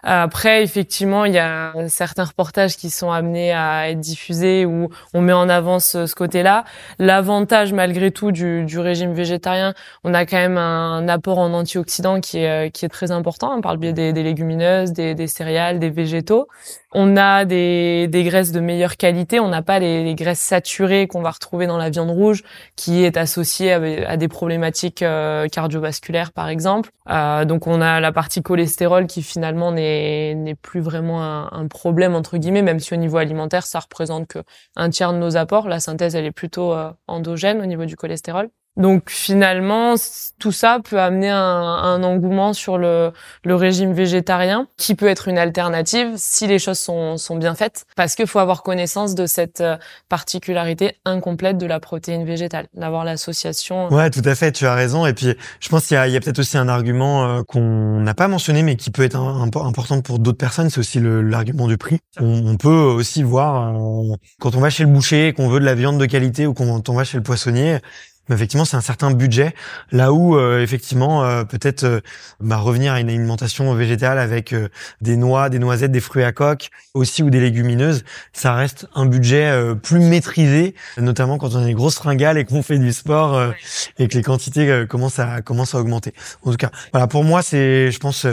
Après, 0.08 0.62
effectivement, 0.62 1.26
il 1.26 1.34
y 1.34 1.40
a 1.40 1.74
certains 1.88 2.26
reportages 2.26 2.78
qui 2.78 2.92
sont 2.92 3.10
amenés 3.10 3.52
à 3.52 3.90
être 3.90 4.00
diffusés 4.00 4.64
où 4.64 4.90
on 5.16 5.22
met 5.22 5.34
en 5.34 5.50
avant 5.50 5.80
ce, 5.80 6.14
côté-là. 6.14 6.64
L'avantage, 7.00 7.74
malgré 7.74 8.12
tout, 8.12 8.32
du, 8.32 8.64
du, 8.66 8.78
régime 8.78 9.14
végétarien, 9.14 9.74
on 10.04 10.14
a 10.14 10.28
quand 10.28 10.38
même 10.38 10.60
un, 10.60 11.08
apport 11.08 11.40
en 11.40 11.52
antioxydants 11.54 12.22
qui 12.22 12.38
est, 12.38 12.70
qui 12.72 12.86
est 12.86 12.90
très 12.90 13.10
important 13.12 13.52
hein, 13.52 13.62
par 13.62 13.74
le 13.74 13.80
biais 13.80 13.94
des, 13.94 14.14
des 14.14 14.22
légumineuses, 14.22 14.94
des, 14.94 15.16
des, 15.16 15.26
céréales, 15.26 15.80
des 15.80 15.90
végétaux. 15.90 16.48
On 16.94 17.18
a 17.18 17.44
des, 17.44 18.08
des 18.08 18.24
graisses 18.24 18.52
de 18.52 18.60
meilleure 18.60 18.98
qualité. 18.98 19.40
On 19.40 19.50
n'a 19.50 19.64
pas 19.64 19.80
les, 19.80 20.04
les, 20.04 20.16
graisses 20.16 20.40
saturées 20.40 21.08
qu'on 21.08 21.22
va 21.22 21.32
retrouver 21.32 21.66
dans 21.66 21.78
la 21.78 21.90
viande 21.90 22.12
rouge, 22.12 22.44
qui 22.76 23.04
est 23.04 23.18
associée 23.18 23.74
à, 23.74 23.82
à 24.08 24.18
des 24.18 24.28
problématiques 24.28 25.02
euh, 25.02 25.48
cardiovasculaires, 25.48 26.32
par 26.32 26.45
exemple. 26.50 26.92
Euh, 27.10 27.46
donc, 27.46 27.68
on 27.68 27.82
a 27.82 28.00
la 28.00 28.12
partie 28.12 28.42
cholestérol 28.42 29.08
qui 29.08 29.24
finalement 29.24 29.72
n'est 29.72 30.36
n'est 30.36 30.56
plus 30.56 30.82
vraiment 30.82 31.24
un, 31.24 31.50
un, 31.52 31.68
problème 31.68 32.16
entre 32.16 32.38
guillemets, 32.38 32.62
même 32.62 32.80
si 32.80 32.94
au 32.94 32.98
niveau 32.98 33.18
alimentaire, 33.18 33.66
ça 33.66 33.80
représente 33.80 34.28
que 34.28 34.40
un 34.76 34.90
tiers 34.90 35.14
de 35.14 35.18
nos 35.18 35.38
apports. 35.38 35.68
La 35.70 35.80
synthèse, 35.80 36.16
elle 36.16 36.26
est 36.26 36.32
plutôt 36.32 36.74
euh, 36.74 36.92
endogène 37.08 37.62
au 37.62 37.66
niveau 37.66 37.86
du 37.86 37.96
cholestérol. 37.96 38.50
Donc 38.78 39.10
finalement, 39.10 39.96
tout 40.38 40.52
ça 40.52 40.80
peut 40.84 41.00
amener 41.00 41.30
un, 41.30 41.38
un 41.38 42.04
engouement 42.04 42.54
sur 42.54 42.78
le, 42.78 43.12
le, 43.44 43.56
régime 43.56 43.94
végétarien, 43.94 44.68
qui 44.76 44.96
peut 44.96 45.08
être 45.08 45.30
une 45.30 45.38
alternative 45.38 46.10
si 46.18 46.46
les 46.46 46.60
choses 46.60 46.80
sont, 46.80 47.18
sont 47.18 47.38
bien 47.38 47.56
faites, 47.56 47.86
parce 47.96 48.16
qu'il 48.16 48.28
faut 48.28 48.40
avoir 48.40 48.64
connaissance 48.64 49.16
de 49.16 49.28
cette 49.28 49.62
euh, 49.62 49.78
particularité 50.10 50.98
incomplète 51.06 51.58
de 51.58 51.66
la 51.66 51.80
protéine 51.80 52.26
végétale, 52.26 52.68
d'avoir 52.74 53.06
l'association. 53.06 53.88
Ouais, 53.94 54.10
tout 54.10 54.22
à 54.26 54.36
fait, 54.36 54.52
tu 54.52 54.66
as 54.66 54.76
raison. 54.76 55.06
Et 55.06 55.14
puis, 55.14 55.36
je 55.62 55.70
pense 55.70 55.88
qu'il 55.88 55.96
y 55.96 55.98
a, 55.98 56.02
a 56.02 56.20
peut-être 56.20 56.40
aussi 56.40 56.58
un 56.58 56.68
argument 56.68 57.26
euh, 57.26 57.44
qu'on 57.44 58.02
n'a 58.02 58.14
pas 58.14 58.28
mentionné, 58.28 58.62
mais 58.62 58.76
qui 58.76 58.92
peut 58.92 59.04
être 59.04 59.18
important 59.18 60.02
pour 60.02 60.20
d'autres 60.20 60.38
personnes, 60.38 60.70
c'est 60.70 60.80
aussi 60.80 61.00
l'argument 61.02 61.68
du 61.68 61.78
prix. 61.78 62.00
On, 62.20 62.46
on, 62.46 62.58
peut 62.58 62.70
aussi 62.70 63.24
voir, 63.24 63.74
euh, 63.74 64.16
quand 64.42 64.56
on 64.56 64.60
va 64.60 64.70
chez 64.70 64.84
le 64.84 64.90
boucher, 64.90 65.34
qu'on 65.34 65.48
veut 65.48 65.62
de 65.62 65.66
la 65.66 65.76
viande 65.76 65.98
de 65.98 66.06
qualité, 66.06 66.46
ou 66.46 66.54
quand 66.54 66.90
on 66.90 66.94
va 66.94 67.06
chez 67.06 67.18
le 67.18 67.24
poissonnier, 67.24 67.80
mais 68.28 68.36
effectivement 68.36 68.66
c'est 68.66 68.78
un 68.78 68.82
certain 68.82 69.12
budget. 69.12 69.54
Là 69.92 70.14
où 70.14 70.40
effectivement 70.40 71.46
peut-être 71.46 72.02
bah, 72.40 72.58
revenir 72.58 72.94
à 72.94 73.00
une 73.00 73.10
alimentation 73.10 73.74
végétale 73.74 74.18
avec 74.20 74.54
des 75.02 75.18
noix, 75.18 75.50
des 75.50 75.60
noisettes, 75.60 75.92
des 75.92 76.00
fruits 76.00 76.24
à 76.24 76.32
coque 76.32 76.70
aussi 76.94 77.24
ou 77.24 77.30
des 77.30 77.40
légumineuses, 77.40 78.04
ça 78.34 78.54
reste 78.54 78.88
un 78.96 79.06
budget 79.06 79.54
plus 79.82 80.00
maîtrisé, 80.00 80.76
notamment 80.98 81.38
quand 81.38 81.54
on 81.56 81.62
a 81.62 81.66
des 81.66 81.74
grosses 81.74 81.96
fringales 81.96 82.38
et 82.38 82.46
qu'on 82.46 82.64
fait 82.64 82.78
du 82.78 82.94
sport 82.94 83.54
et 84.00 84.08
que 84.08 84.16
les 84.16 84.24
quantités 84.24 84.86
commencent 84.90 85.20
à 85.20 85.42
commencent 85.42 85.76
à 85.76 85.80
augmenter. 85.80 86.14
En 86.44 86.52
tout 86.52 86.58
cas, 86.58 86.72
voilà 86.92 87.08
pour 87.08 87.24
moi 87.24 87.42
c'est, 87.42 87.92
je 87.92 88.00
pense 88.00 88.26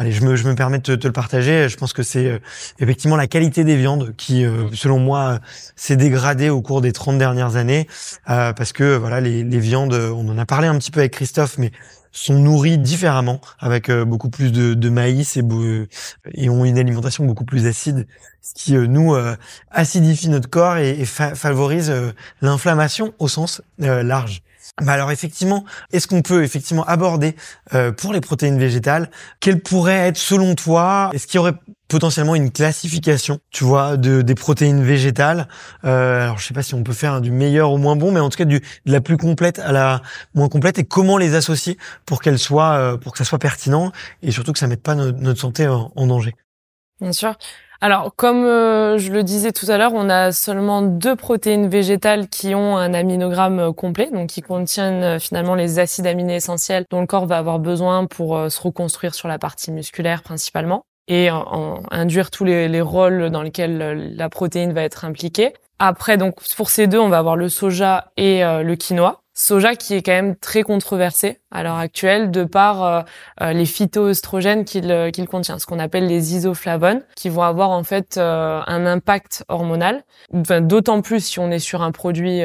allez, 0.00 0.12
je 0.12 0.24
me, 0.24 0.34
je 0.34 0.48
me 0.48 0.54
permets 0.54 0.78
de 0.78 0.96
te, 0.96 1.06
le 1.06 1.12
partager. 1.12 1.68
Je 1.68 1.76
pense 1.76 1.92
que 1.92 2.02
c'est 2.02 2.26
euh, 2.26 2.38
effectivement 2.78 3.16
la 3.16 3.26
qualité 3.26 3.64
des 3.64 3.76
viandes 3.76 4.14
qui, 4.16 4.44
euh, 4.44 4.68
selon 4.72 4.98
moi, 4.98 5.40
s'est 5.76 5.96
dégradée 5.96 6.48
au 6.48 6.62
cours 6.62 6.80
des 6.80 6.92
30 6.92 7.18
dernières 7.18 7.56
années, 7.56 7.86
euh, 8.30 8.54
parce 8.54 8.72
que 8.72 8.96
voilà, 8.96 9.20
les, 9.20 9.44
les, 9.44 9.58
viandes, 9.58 9.92
on 9.92 10.26
en 10.28 10.38
a 10.38 10.46
parlé 10.46 10.68
un 10.68 10.78
petit 10.78 10.90
peu 10.90 11.00
avec 11.00 11.12
Christophe, 11.12 11.58
mais 11.58 11.70
sont 12.12 12.34
nourries 12.34 12.78
différemment, 12.78 13.40
avec 13.60 13.88
beaucoup 13.88 14.30
plus 14.30 14.50
de, 14.50 14.74
de 14.74 14.88
maïs 14.88 15.36
et, 15.36 15.44
et, 16.32 16.50
ont 16.50 16.64
une 16.64 16.76
alimentation 16.76 17.24
beaucoup 17.24 17.44
plus 17.44 17.66
acide, 17.66 18.08
ce 18.42 18.52
qui 18.54 18.72
nous 18.72 19.14
acidifie 19.70 20.28
notre 20.28 20.50
corps 20.50 20.78
et, 20.78 20.98
et 20.98 21.04
favorise 21.04 21.92
l'inflammation 22.42 23.14
au 23.20 23.28
sens 23.28 23.62
large. 23.78 24.42
Bah 24.82 24.92
alors 24.92 25.10
effectivement, 25.10 25.64
est-ce 25.92 26.06
qu'on 26.06 26.22
peut 26.22 26.42
effectivement 26.42 26.84
aborder 26.84 27.34
euh, 27.74 27.92
pour 27.92 28.12
les 28.12 28.20
protéines 28.20 28.58
végétales 28.58 29.10
quelles 29.40 29.60
pourraient 29.60 30.08
être 30.08 30.16
selon 30.16 30.54
toi 30.54 31.10
Est-ce 31.12 31.26
qu'il 31.26 31.36
y 31.36 31.38
aurait 31.38 31.54
potentiellement 31.88 32.34
une 32.34 32.50
classification, 32.50 33.40
tu 33.50 33.64
vois, 33.64 33.96
de 33.96 34.22
des 34.22 34.34
protéines 34.34 34.82
végétales 34.82 35.48
euh, 35.84 36.22
Alors 36.22 36.38
je 36.38 36.46
sais 36.46 36.54
pas 36.54 36.62
si 36.62 36.74
on 36.74 36.82
peut 36.82 36.92
faire 36.92 37.20
du 37.20 37.30
meilleur 37.30 37.70
au 37.72 37.78
moins 37.78 37.96
bon, 37.96 38.12
mais 38.12 38.20
en 38.20 38.30
tout 38.30 38.38
cas 38.38 38.44
du, 38.44 38.60
de 38.60 38.92
la 38.92 39.00
plus 39.00 39.16
complète 39.16 39.58
à 39.58 39.72
la 39.72 40.02
moins 40.34 40.48
complète 40.48 40.78
et 40.78 40.84
comment 40.84 41.18
les 41.18 41.34
associer 41.34 41.76
pour 42.06 42.22
qu'elles 42.22 42.38
soient 42.38 42.72
euh, 42.72 42.96
pour 42.96 43.12
que 43.12 43.18
ça 43.18 43.24
soit 43.24 43.38
pertinent 43.38 43.92
et 44.22 44.30
surtout 44.30 44.52
que 44.52 44.58
ça 44.58 44.66
mette 44.66 44.82
pas 44.82 44.94
notre 44.94 45.40
santé 45.40 45.66
en, 45.66 45.92
en 45.94 46.06
danger? 46.06 46.34
Bien 47.00 47.12
sûr. 47.12 47.34
Alors, 47.82 48.14
comme 48.14 48.44
euh, 48.44 48.98
je 48.98 49.10
le 49.10 49.22
disais 49.22 49.52
tout 49.52 49.64
à 49.70 49.78
l'heure, 49.78 49.94
on 49.94 50.10
a 50.10 50.32
seulement 50.32 50.82
deux 50.82 51.16
protéines 51.16 51.66
végétales 51.66 52.28
qui 52.28 52.54
ont 52.54 52.76
un 52.76 52.92
aminogramme 52.92 53.58
euh, 53.58 53.72
complet, 53.72 54.10
donc 54.12 54.28
qui 54.28 54.42
contiennent 54.42 55.02
euh, 55.02 55.18
finalement 55.18 55.54
les 55.54 55.78
acides 55.78 56.06
aminés 56.06 56.36
essentiels 56.36 56.84
dont 56.90 57.00
le 57.00 57.06
corps 57.06 57.24
va 57.24 57.38
avoir 57.38 57.58
besoin 57.58 58.04
pour 58.04 58.38
se 58.50 58.60
reconstruire 58.60 59.14
sur 59.14 59.28
la 59.28 59.38
partie 59.38 59.72
musculaire 59.72 60.22
principalement 60.22 60.82
et 61.08 61.28
induire 61.90 62.30
tous 62.30 62.44
les, 62.44 62.68
les, 62.68 62.80
rôles 62.80 63.30
dans 63.30 63.42
lesquels 63.42 64.14
la 64.14 64.28
protéine 64.28 64.72
va 64.72 64.82
être 64.82 65.04
impliquée. 65.04 65.54
Après, 65.80 66.16
donc 66.16 66.36
pour 66.56 66.70
ces 66.70 66.86
deux, 66.86 67.00
on 67.00 67.08
va 67.08 67.18
avoir 67.18 67.34
le 67.34 67.48
soja 67.48 68.12
et 68.16 68.42
le 68.42 68.74
quinoa 68.76 69.20
soja 69.40 69.74
qui 69.74 69.94
est 69.94 70.02
quand 70.02 70.12
même 70.12 70.36
très 70.36 70.62
controversé 70.62 71.38
à 71.50 71.62
l'heure 71.62 71.76
actuelle 71.76 72.30
de 72.30 72.44
par 72.44 72.84
euh, 72.84 73.00
euh, 73.40 73.52
les 73.52 73.64
phytoestrogènes 73.64 74.64
qu'il 74.64 74.90
euh, 74.90 75.10
qu'il 75.10 75.26
contient, 75.26 75.58
ce 75.58 75.64
qu'on 75.64 75.78
appelle 75.78 76.06
les 76.06 76.34
isoflavones, 76.34 77.02
qui 77.16 77.30
vont 77.30 77.42
avoir 77.42 77.70
en 77.70 77.82
fait 77.82 78.18
un 78.18 78.86
impact 78.86 79.44
hormonal. 79.48 80.04
Enfin, 80.34 80.60
d'autant 80.60 81.00
plus 81.00 81.24
si 81.24 81.38
on 81.38 81.50
est 81.50 81.58
sur 81.58 81.82
un 81.82 81.90
produit 81.90 82.40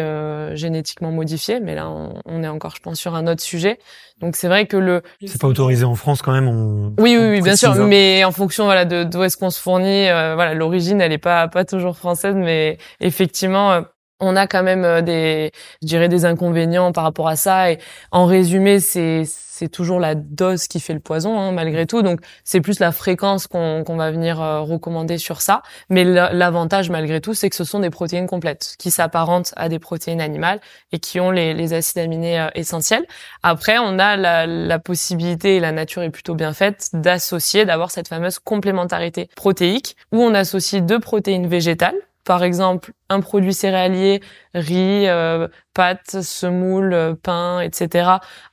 génétiquement 0.54 1.12
modifié, 1.12 1.60
mais 1.60 1.76
là 1.76 1.90
on, 1.90 2.44
est 2.44 2.48
encore, 2.48 2.76
je 2.76 2.82
pense, 2.82 3.00
sur 3.00 3.16
un 3.16 3.28
autre 3.28 3.42
sujet. 3.42 3.78
Donc 4.22 4.38
c'est 4.38 4.48
vrai 4.48 4.66
que 4.66 4.78
le 4.78 5.02
c'est 5.26 5.42
pas 5.42 5.48
autorisé 5.48 5.84
en 5.84 5.96
France 5.96 6.22
quand 6.22 6.32
même. 6.32 6.48
On... 6.48 6.94
Oui, 7.00 7.18
oui, 7.20 7.30
oui 7.32 7.42
bien 7.42 7.58
sûr, 7.58 7.72
hein. 7.72 7.88
mais 7.88 8.24
en 8.24 8.32
fonction 8.32 8.64
voilà 8.64 8.86
de 8.86 9.04
d'où 9.04 9.24
est-ce 9.24 9.36
qu'on 9.36 9.50
se 9.50 9.60
fournit, 9.60 10.06
voilà 10.06 10.54
l'origine 10.54 11.02
elle 11.02 11.12
est 11.12 11.18
pas 11.18 11.50
pas 11.50 11.66
toujours 11.66 11.98
française, 11.98 12.36
mais 12.36 12.78
effectivement 13.02 13.84
on 14.20 14.36
a 14.36 14.48
quand 14.48 14.64
même 14.64 14.84
euh, 14.86 15.02
des, 15.02 15.52
je 15.82 15.88
dirais, 15.88 16.10
des 16.10 16.26
inconvénients 16.26 16.92
par 16.92 17.04
rapport 17.04 17.28
à 17.28 17.36
ça. 17.36 17.72
Et 17.72 17.80
en 18.12 18.26
résumé, 18.26 18.80
c'est 18.80 19.24
c'est 19.56 19.70
toujours 19.70 20.02
la 20.02 20.16
dose 20.16 20.68
qui 20.68 20.82
fait 20.82 20.94
le 20.94 21.00
poison, 21.00 21.40
hein, 21.40 21.54
malgré 21.54 21.86
tout. 21.86 22.02
Donc, 22.02 22.20
c'est 22.44 22.60
plus 22.60 22.80
la 22.80 22.92
fréquence 22.92 23.48
qu'on 23.48 23.84
va 23.88 24.12
venir 24.12 24.42
euh, 24.42 24.60
recommander 24.60 25.18
sur 25.18 25.42
ça. 25.42 25.62
Mais 25.90 26.04
l'avantage, 26.04 26.90
malgré 26.90 27.22
tout, 27.22 27.34
c'est 27.34 27.50
que 27.50 27.56
ce 27.56 27.64
sont 27.64 27.80
des 27.80 27.90
protéines 27.90 28.28
complètes 28.28 28.76
qui 28.78 28.92
s'apparentent 28.92 29.54
à 29.56 29.70
des 29.70 29.80
protéines 29.80 30.20
animales 30.20 30.60
et 30.92 31.00
qui 31.00 31.22
ont 31.22 31.32
les, 31.32 31.54
les 31.54 31.74
acides 31.74 32.00
aminés 32.00 32.38
euh, 32.38 32.50
essentiels. 32.54 33.06
Après, 33.44 33.78
on 33.80 33.98
a 33.98 34.18
la, 34.18 34.46
la, 34.46 34.80
possibilité, 34.80 35.56
et 35.56 35.60
la 35.62 35.72
nature 35.72 36.02
est 36.02 36.10
plutôt 36.10 36.36
bien 36.36 36.52
faite, 36.52 36.90
d'associer, 36.92 37.64
d'avoir 37.64 37.92
cette 37.92 38.10
fameuse 38.10 38.40
complémentarité 38.40 39.30
protéique, 39.38 39.96
où 40.12 40.22
on 40.22 40.34
associe 40.34 40.84
deux 40.84 41.00
protéines 41.00 41.48
végétales 41.48 41.96
par 42.26 42.44
exemple 42.44 42.92
un 43.10 43.22
produit 43.22 43.54
céréalier, 43.54 44.22
riz, 44.54 45.08
euh, 45.08 45.48
pâtes, 45.74 46.22
semoule, 46.22 46.94
euh, 46.94 47.14
pain, 47.14 47.62
etc., 47.62 48.10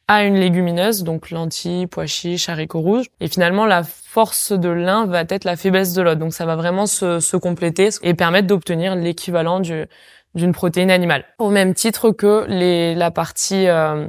à 0.09 0.25
une 0.25 0.37
légumineuse, 0.37 1.05
donc 1.05 1.31
lentilles, 1.31 1.87
pois 1.87 2.07
chiches, 2.07 2.49
haricots 2.51 2.81
rouges. 2.81 3.07
Et 3.21 3.29
finalement, 3.29 3.65
la 3.65 3.83
force 3.83 4.53
de 4.53 4.69
l'un 4.69 5.07
va 5.07 5.25
être 5.29 5.45
la 5.45 5.57
faiblesse 5.57 5.95
de 5.95 6.03
l'autre. 6.03 6.21
Donc 6.21 6.35
ça 6.35 6.45
va 6.45 6.55
vraiment 6.55 6.87
se, 6.87 7.19
se 7.19 7.37
compléter 7.37 7.89
et 8.03 8.13
permettre 8.13 8.47
d'obtenir 8.47 8.95
l'équivalent 8.95 9.61
d'une 9.61 10.53
protéine 10.53 10.91
animale. 10.91 11.25
Au 11.39 11.49
même 11.49 11.73
titre 11.73 12.11
que 12.11 12.45
les, 12.47 12.95
la 12.95 13.11
partie 13.11 13.69
euh, 13.69 14.07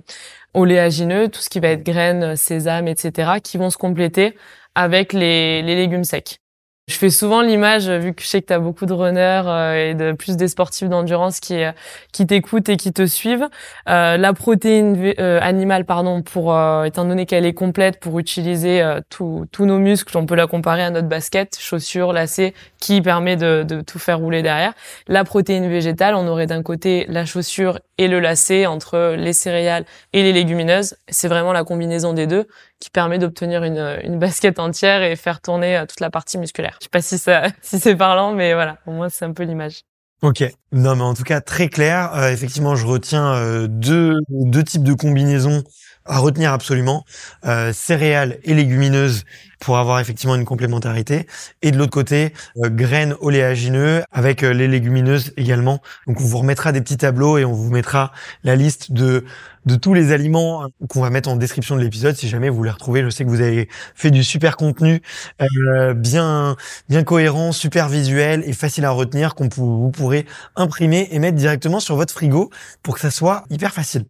oléagineux, 0.53 1.29
tout 1.29 1.41
ce 1.41 1.50
qui 1.50 1.62
va 1.62 1.70
être 1.70 1.84
graines, 1.84 2.36
sésame, 2.36 2.89
etc., 2.89 3.34
qui 3.41 3.58
vont 3.58 3.70
se 3.70 3.77
compléter 3.77 4.36
avec 4.75 5.13
les, 5.13 5.62
les 5.62 5.75
légumes 5.75 6.03
secs. 6.03 6.43
Je 6.90 6.96
fais 6.96 7.10
souvent 7.10 7.42
l'image, 7.42 7.90
vu 7.90 8.13
que 8.13 8.22
je 8.22 8.28
sais 8.28 8.42
que 8.42 8.48
tu 8.48 8.52
as 8.52 8.60
beaucoup 8.60 8.86
de 8.86 8.92
runners 8.92 9.44
euh, 9.46 9.92
et 9.92 9.94
de 9.96 10.12
plus 10.12 10.36
des 10.36 10.50
sportifs 10.50 10.90
d'endurance 10.90 11.40
qui 11.40 11.63
euh, 11.63 11.72
qui 12.12 12.28
t'écoutent 12.28 12.68
et 12.68 12.75
qui 12.75 12.92
te 12.92 13.06
suivent. 13.06 13.48
Euh, 13.88 14.18
la 14.18 14.34
protéine 14.34 15.13
animale, 15.18 15.86
pardon, 15.86 16.22
pour 16.22 16.54
étant 16.84 17.06
donné 17.06 17.25
qu'elle 17.25 17.46
est 17.46 17.54
complète 17.54 18.02
pour 18.02 18.20
utiliser 18.20 18.84
tous 19.10 19.48
nos 19.60 19.80
muscles, 19.80 20.18
on 20.18 20.25
peut 20.25 20.36
la 20.36 20.46
comparer 20.46 20.84
à 20.84 20.90
notre 20.90 21.08
basket, 21.08 21.58
chaussures, 21.58 22.12
lacets, 22.12 22.54
qui 22.82 23.02
permet 23.02 23.38
de, 23.38 23.63
de 23.63 23.80
tout 23.80 23.98
faire 23.98 24.20
rouler 24.20 24.42
derrière. 24.42 24.74
La 25.08 25.24
protéine 25.24 25.70
végétale, 25.70 26.16
on 26.16 26.28
aurait 26.28 26.48
d'un 26.48 26.63
côté 26.63 27.06
la 27.08 27.25
chaussure 27.25 27.80
et 27.98 28.08
le 28.08 28.20
lacet 28.20 28.66
entre 28.66 29.16
les 29.18 29.34
céréales 29.34 29.86
et 30.14 30.24
les 30.24 30.34
légumineuses. 30.34 30.96
C'est 31.10 31.28
vraiment 31.28 31.54
la 31.54 31.64
combinaison 31.64 32.14
des 32.14 32.28
deux 32.28 32.48
qui 32.80 32.90
permet 32.90 33.20
d'obtenir 33.20 33.64
une, 33.64 34.00
une 34.04 34.20
basket 34.20 34.60
entière 34.60 35.04
et 35.04 35.16
faire 35.16 35.42
tourner 35.42 35.84
toute 35.88 36.00
la 36.00 36.10
partie 36.10 36.38
musculaire. 36.38 36.78
Je 36.80 36.86
sais 36.86 36.90
pas 36.90 37.02
si 37.02 37.18
ça, 37.18 37.44
si 37.62 37.80
c'est 37.80 37.96
parlant, 37.96 38.34
mais 38.34 38.54
voilà, 38.54 38.78
au 38.88 38.92
moins 38.92 39.10
c'est 39.10 39.26
un 39.26 39.34
peu 39.34 39.44
l'image. 39.44 39.84
Ok. 40.24 40.42
Non, 40.72 40.96
mais 40.96 41.04
en 41.04 41.14
tout 41.14 41.24
cas 41.24 41.42
très 41.42 41.68
clair. 41.68 42.14
Euh, 42.16 42.32
effectivement, 42.32 42.78
je 42.78 42.86
retiens 42.86 43.36
euh, 43.36 43.68
deux 43.68 44.16
deux 44.30 44.64
types 44.64 44.84
de 44.84 44.94
combinaisons 44.94 45.64
à 46.06 46.20
retenir 46.20 46.52
absolument 46.52 47.06
euh, 47.46 47.72
céréales 47.74 48.40
et 48.44 48.54
légumineuses 48.54 49.24
pour 49.64 49.78
avoir 49.78 50.00
effectivement 50.00 50.36
une 50.36 50.46
complémentarité. 50.46 51.26
Et 51.62 51.72
de 51.72 51.78
l'autre 51.78 51.92
côté 51.92 52.34
euh, 52.58 52.70
graines 52.70 53.16
oléagineux 53.22 54.04
avec 54.12 54.44
euh, 54.44 54.52
les 54.52 54.68
légumineuses 54.68 55.32
également. 55.38 55.82
Donc 56.06 56.20
on 56.20 56.24
vous 56.26 56.38
remettra 56.38 56.72
des 56.74 56.82
petits 56.82 56.98
tableaux 56.98 57.38
et 57.38 57.46
on 57.46 57.54
vous 57.54 57.72
mettra 57.72 58.12
la 58.44 58.56
liste 58.56 58.92
de 58.92 59.24
de 59.66 59.76
tous 59.76 59.94
les 59.94 60.12
aliments 60.12 60.68
qu'on 60.90 61.02
va 61.02 61.10
mettre 61.10 61.30
en 61.30 61.38
description 61.38 61.78
de 61.78 61.82
l'épisode. 61.82 62.16
Si 62.18 62.28
jamais 62.28 62.50
vous 62.50 62.64
les 62.64 62.72
retrouvez 62.72 63.04
je 63.04 63.10
sais 63.10 63.24
que 63.24 63.30
vous 63.30 63.40
avez 63.40 63.70
fait 63.96 64.12
du 64.12 64.24
super 64.24 64.58
contenu 64.58 65.02
euh, 65.42 65.94
bien 65.94 66.58
bien 66.90 67.04
cohérent 67.06 67.54
super 67.54 67.88
visuel 67.88 68.44
et 68.46 68.52
facile 68.52 68.84
à 68.84 68.92
retenir 68.92 69.36
qu'on 69.36 69.48
vous 69.48 69.92
pourrez 69.92 70.26
imprimer 70.58 71.08
et 71.12 71.20
mettre 71.20 71.38
directement 71.38 71.80
sur 71.80 71.96
votre 71.96 72.14
frigo 72.14 72.50
pour 72.82 72.96
que 72.96 73.00
ça 73.00 73.12
soit 73.12 73.46
hyper 73.50 73.72
facile 73.74 74.04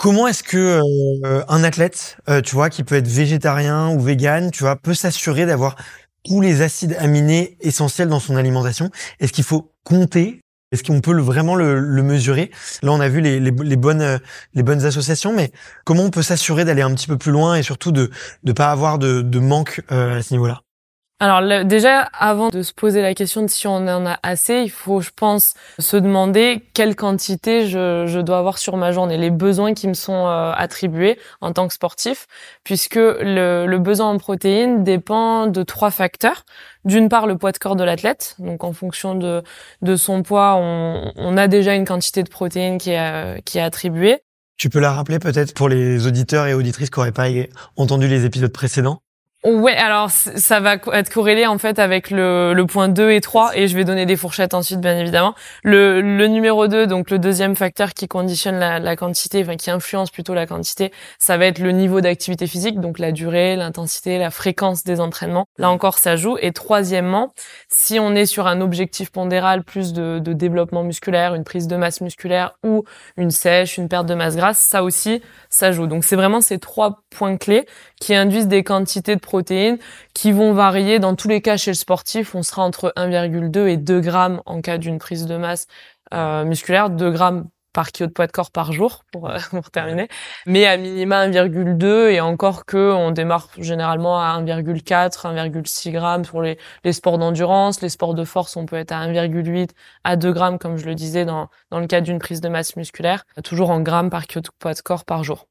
Comment 0.00 0.26
est-ce 0.28 0.42
que 0.42 0.80
euh, 1.26 1.44
un 1.46 1.62
athlète, 1.62 2.16
euh, 2.30 2.40
tu 2.40 2.54
vois, 2.54 2.70
qui 2.70 2.84
peut 2.84 2.94
être 2.94 3.06
végétarien 3.06 3.90
ou 3.90 4.00
vegan, 4.00 4.50
tu 4.50 4.62
vois, 4.62 4.76
peut 4.76 4.94
s'assurer 4.94 5.44
d'avoir 5.44 5.76
tous 6.24 6.40
les 6.40 6.62
acides 6.62 6.96
aminés 6.98 7.58
essentiels 7.60 8.08
dans 8.08 8.18
son 8.18 8.36
alimentation? 8.36 8.88
Est-ce 9.18 9.30
qu'il 9.34 9.44
faut 9.44 9.74
compter? 9.84 10.40
Est-ce 10.72 10.82
qu'on 10.84 11.02
peut 11.02 11.14
vraiment 11.20 11.54
le, 11.54 12.02
mesurer? 12.02 12.50
Là, 12.82 12.92
on 12.92 13.00
a 13.00 13.10
vu 13.10 13.20
les, 13.20 13.50
bonnes 13.50 14.00
euh, 14.00 14.16
les 14.54 14.62
bonnes 14.62 14.86
associations, 14.86 15.34
mais 15.34 15.52
comment 15.84 16.04
on 16.04 16.10
peut 16.10 16.22
s'assurer 16.22 16.64
d'aller 16.64 16.80
un 16.80 16.94
petit 16.94 17.06
peu 17.06 17.18
plus 17.18 17.30
loin 17.30 17.56
et 17.56 17.62
surtout 17.62 17.92
de 17.92 18.10
ne 18.42 18.52
pas 18.52 18.70
avoir 18.70 18.98
de, 18.98 19.20
de 19.20 19.38
manque 19.38 19.82
à 19.90 20.22
ce 20.22 20.32
niveau-là? 20.32 20.62
Alors 21.20 21.66
déjà, 21.66 22.00
avant 22.18 22.48
de 22.48 22.62
se 22.62 22.72
poser 22.72 23.02
la 23.02 23.12
question 23.14 23.42
de 23.42 23.48
si 23.48 23.66
on 23.66 23.76
en 23.76 24.06
a 24.06 24.18
assez, 24.22 24.62
il 24.62 24.70
faut, 24.70 25.02
je 25.02 25.10
pense, 25.14 25.52
se 25.78 25.98
demander 25.98 26.66
quelle 26.72 26.96
quantité 26.96 27.66
je, 27.66 28.06
je 28.06 28.20
dois 28.20 28.38
avoir 28.38 28.56
sur 28.56 28.78
ma 28.78 28.90
journée, 28.90 29.18
les 29.18 29.28
besoins 29.28 29.74
qui 29.74 29.86
me 29.86 29.92
sont 29.92 30.26
euh, 30.26 30.52
attribués 30.56 31.18
en 31.42 31.52
tant 31.52 31.68
que 31.68 31.74
sportif, 31.74 32.26
puisque 32.64 32.94
le, 32.94 33.66
le, 33.66 33.78
besoin 33.78 34.08
en 34.08 34.16
protéines 34.16 34.82
dépend 34.82 35.46
de 35.46 35.62
trois 35.62 35.90
facteurs. 35.90 36.44
D'une 36.86 37.10
part, 37.10 37.26
le 37.26 37.36
poids 37.36 37.52
de 37.52 37.58
corps 37.58 37.76
de 37.76 37.84
l'athlète, 37.84 38.36
donc 38.38 38.64
en 38.64 38.72
fonction 38.72 39.14
de, 39.14 39.42
de 39.82 39.96
son 39.96 40.22
poids, 40.22 40.54
on, 40.56 41.12
on 41.16 41.36
a 41.36 41.48
déjà 41.48 41.74
une 41.74 41.84
quantité 41.84 42.22
de 42.22 42.30
protéines 42.30 42.78
qui 42.78 42.92
est, 42.92 43.44
qui 43.44 43.58
est 43.58 43.62
attribuée. 43.62 44.20
Tu 44.56 44.70
peux 44.70 44.80
la 44.80 44.92
rappeler 44.92 45.18
peut-être 45.18 45.52
pour 45.52 45.68
les 45.68 46.06
auditeurs 46.06 46.46
et 46.46 46.54
auditrices 46.54 46.88
qui 46.88 46.98
n'auraient 46.98 47.12
pas 47.12 47.28
entendu 47.76 48.08
les 48.08 48.24
épisodes 48.24 48.52
précédents? 48.52 49.02
Ouais, 49.42 49.74
alors 49.74 50.10
ça 50.10 50.60
va 50.60 50.74
être 50.74 51.08
corrélé 51.08 51.46
en 51.46 51.56
fait 51.56 51.78
avec 51.78 52.10
le, 52.10 52.52
le 52.52 52.66
point 52.66 52.88
2 52.88 53.10
et 53.12 53.22
3 53.22 53.56
et 53.56 53.68
je 53.68 53.74
vais 53.76 53.84
donner 53.84 54.04
des 54.04 54.16
fourchettes 54.16 54.52
ensuite 54.52 54.80
bien 54.80 54.98
évidemment. 54.98 55.34
Le, 55.62 56.02
le 56.02 56.26
numéro 56.26 56.68
2, 56.68 56.86
donc 56.86 57.08
le 57.10 57.18
deuxième 57.18 57.56
facteur 57.56 57.94
qui 57.94 58.06
conditionne 58.06 58.58
la, 58.58 58.78
la 58.78 58.96
quantité, 58.96 59.40
enfin 59.42 59.56
qui 59.56 59.70
influence 59.70 60.10
plutôt 60.10 60.34
la 60.34 60.46
quantité, 60.46 60.92
ça 61.18 61.38
va 61.38 61.46
être 61.46 61.58
le 61.58 61.72
niveau 61.72 62.02
d'activité 62.02 62.46
physique, 62.46 62.80
donc 62.80 62.98
la 62.98 63.12
durée, 63.12 63.56
l'intensité, 63.56 64.18
la 64.18 64.30
fréquence 64.30 64.84
des 64.84 65.00
entraînements. 65.00 65.46
Là 65.56 65.70
encore 65.70 65.96
ça 65.96 66.16
joue. 66.16 66.36
Et 66.42 66.52
troisièmement, 66.52 67.32
si 67.72 67.98
on 67.98 68.14
est 68.14 68.26
sur 68.26 68.46
un 68.46 68.60
objectif 68.60 69.10
pondéral 69.10 69.64
plus 69.64 69.94
de, 69.94 70.18
de 70.18 70.34
développement 70.34 70.82
musculaire, 70.82 71.34
une 71.34 71.44
prise 71.44 71.66
de 71.66 71.76
masse 71.76 72.02
musculaire 72.02 72.58
ou 72.62 72.84
une 73.16 73.30
sèche, 73.30 73.78
une 73.78 73.88
perte 73.88 74.04
de 74.04 74.14
masse 74.14 74.36
grasse, 74.36 74.58
ça 74.60 74.82
aussi 74.82 75.22
ça 75.48 75.72
joue. 75.72 75.86
Donc 75.86 76.04
c'est 76.04 76.16
vraiment 76.16 76.42
ces 76.42 76.58
trois 76.58 77.04
points 77.08 77.38
clés 77.38 77.64
qui 78.02 78.14
induisent 78.14 78.48
des 78.48 78.64
quantités 78.64 79.14
de 79.16 79.20
protéines 79.30 79.78
qui 80.12 80.32
vont 80.32 80.52
varier. 80.52 80.98
Dans 80.98 81.14
tous 81.14 81.28
les 81.28 81.40
cas, 81.40 81.56
chez 81.56 81.70
le 81.70 81.76
sportif, 81.76 82.34
on 82.34 82.42
sera 82.42 82.62
entre 82.64 82.92
1,2 82.96 83.68
et 83.68 83.76
2 83.76 84.00
grammes 84.00 84.42
en 84.44 84.60
cas 84.60 84.76
d'une 84.76 84.98
prise 84.98 85.26
de 85.26 85.36
masse 85.36 85.68
euh, 86.12 86.44
musculaire, 86.44 86.90
2 86.90 87.10
grammes 87.12 87.48
par 87.72 87.92
kilo 87.92 88.08
de 88.08 88.12
poids 88.12 88.26
de 88.26 88.32
corps 88.32 88.50
par 88.50 88.72
jour 88.72 89.04
pour, 89.12 89.30
euh, 89.30 89.38
pour 89.50 89.70
terminer, 89.70 90.08
mais 90.46 90.66
à 90.66 90.76
minima 90.76 91.28
1,2 91.28 92.10
et 92.10 92.20
encore 92.20 92.64
que 92.64 92.92
on 92.92 93.12
démarre 93.12 93.48
généralement 93.58 94.20
à 94.20 94.40
1,4, 94.40 95.26
1,6 95.26 95.92
grammes 95.92 96.26
pour 96.26 96.42
les, 96.42 96.58
les 96.82 96.92
sports 96.92 97.18
d'endurance, 97.18 97.80
les 97.82 97.88
sports 97.88 98.14
de 98.14 98.24
force 98.24 98.56
on 98.56 98.66
peut 98.66 98.76
être 98.76 98.90
à 98.92 99.06
1,8 99.06 99.70
à 100.02 100.16
2 100.16 100.32
grammes 100.32 100.58
comme 100.58 100.76
je 100.76 100.86
le 100.86 100.96
disais 100.96 101.24
dans, 101.24 101.48
dans 101.70 101.78
le 101.78 101.86
cas 101.86 102.00
d'une 102.00 102.18
prise 102.18 102.40
de 102.40 102.48
masse 102.48 102.74
musculaire, 102.74 103.24
toujours 103.44 103.70
en 103.70 103.80
grammes 103.80 104.10
par 104.10 104.26
kilo 104.26 104.42
de 104.42 104.48
poids 104.58 104.74
de 104.74 104.80
corps 104.80 105.04
par 105.04 105.22
jour. 105.22 105.46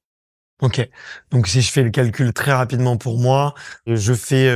Ok. 0.61 0.85
Donc 1.31 1.47
si 1.47 1.61
je 1.61 1.71
fais 1.71 1.83
le 1.83 1.89
calcul 1.89 2.33
très 2.33 2.51
rapidement 2.51 2.97
pour 2.97 3.17
moi, 3.17 3.53
je 3.87 4.13
fais 4.13 4.53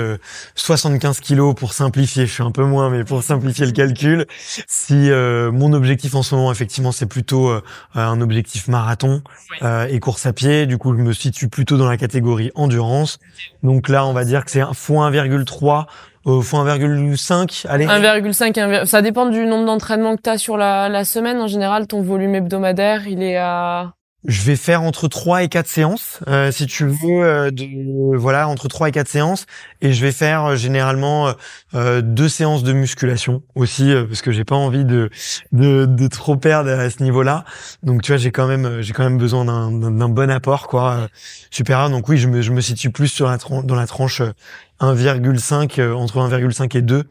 75 0.56 1.18
euh, 1.18 1.22
kilos 1.22 1.56
pour 1.56 1.72
simplifier. 1.74 2.26
Je 2.26 2.34
suis 2.34 2.44
un 2.44 2.52
peu 2.52 2.66
moins, 2.66 2.90
mais 2.90 3.06
pour 3.06 3.24
simplifier 3.24 3.66
le 3.66 3.72
calcul, 3.72 4.26
si 4.68 5.10
euh, 5.10 5.52
mon 5.52 5.72
objectif 5.72 6.16
en 6.16 6.22
ce 6.22 6.36
moment, 6.36 6.52
effectivement, 6.52 6.92
c'est 6.92 7.06
plutôt 7.06 7.50
euh, 7.50 7.62
un 7.96 8.20
objectif 8.20 8.68
marathon 8.68 9.22
et 9.90 10.00
course 10.02 10.26
à 10.26 10.34
pied, 10.34 10.66
du 10.66 10.78
coup, 10.78 10.94
je 10.94 11.02
me 11.02 11.14
situe 11.14 11.48
plutôt 11.48 11.78
dans 11.78 11.88
la 11.88 11.96
catégorie 11.96 12.52
endurance. 12.56 13.20
Donc 13.62 13.88
là, 13.88 14.06
on 14.06 14.12
va 14.12 14.26
dire 14.26 14.44
que 14.44 14.52
c'est 14.52 14.60
x 14.60 14.90
1,3 14.90 15.86
euh, 16.26 16.42
fois 16.42 16.66
1,5, 16.66 17.66
allez. 17.68 17.86
1,5, 17.86 18.86
ça 18.86 19.02
dépend 19.02 19.26
du 19.28 19.46
nombre 19.46 19.66
d'entraînements 19.66 20.18
que 20.18 20.22
tu 20.22 20.30
as 20.30 20.38
sur 20.38 20.58
la, 20.58 20.90
la 20.90 21.06
semaine. 21.06 21.40
En 21.40 21.48
général, 21.48 21.88
ton 21.88 22.02
volume 22.02 22.36
hebdomadaire, 22.36 23.08
il 23.08 23.24
est 23.24 23.38
à 23.38 23.94
je 24.26 24.42
vais 24.44 24.56
faire 24.56 24.84
entre 24.84 25.08
3 25.08 25.44
et 25.44 25.50
4 25.50 25.68
séances, 25.68 26.20
euh, 26.28 26.52
si 26.52 26.66
tu 26.66 26.86
veux, 26.86 27.24
euh, 27.24 27.52
de, 27.52 28.16
voilà, 28.16 28.48
entre 28.48 28.68
3 28.68 28.90
et 28.90 28.92
4 28.92 29.08
séances. 29.08 29.46
Et 29.82 29.92
je 29.92 30.02
vais 30.02 30.12
faire 30.12 30.46
euh, 30.46 30.56
généralement 30.56 31.34
euh, 31.74 32.02
deux 32.02 32.30
séances 32.30 32.64
de 32.64 32.72
musculation 32.74 33.44
aussi, 33.56 33.94
parce 34.08 34.22
que 34.22 34.32
j'ai 34.32 34.46
pas 34.46 34.56
envie 34.56 34.86
de, 34.86 35.10
de, 35.52 35.86
de, 35.86 36.08
trop 36.08 36.38
perdre 36.38 36.70
à 36.70 36.90
ce 36.90 37.04
niveau-là. 37.04 37.44
Donc 37.84 38.02
tu 38.02 38.12
vois, 38.12 38.18
j'ai 38.18 38.32
quand 38.32 38.48
même, 38.48 38.82
j'ai 38.82 38.94
quand 38.94 39.04
même 39.04 39.18
besoin 39.18 39.46
d'un 39.46 40.10
bon 40.10 40.32
apport, 40.32 40.68
quoi, 40.68 41.10
super. 41.52 41.90
Donc 41.90 42.08
oui, 42.08 42.18
je 42.18 42.28
me, 42.28 42.42
je 42.42 42.52
me 42.52 42.62
situe 42.62 42.92
plus 42.92 43.08
sur 43.08 43.28
la 43.28 43.38
dans 43.64 43.76
la 43.76 43.88
tranche 43.88 44.22
1,5 44.80 45.92
entre 45.92 46.18
1,5 46.18 46.78
et 46.78 46.82
2 46.82 47.04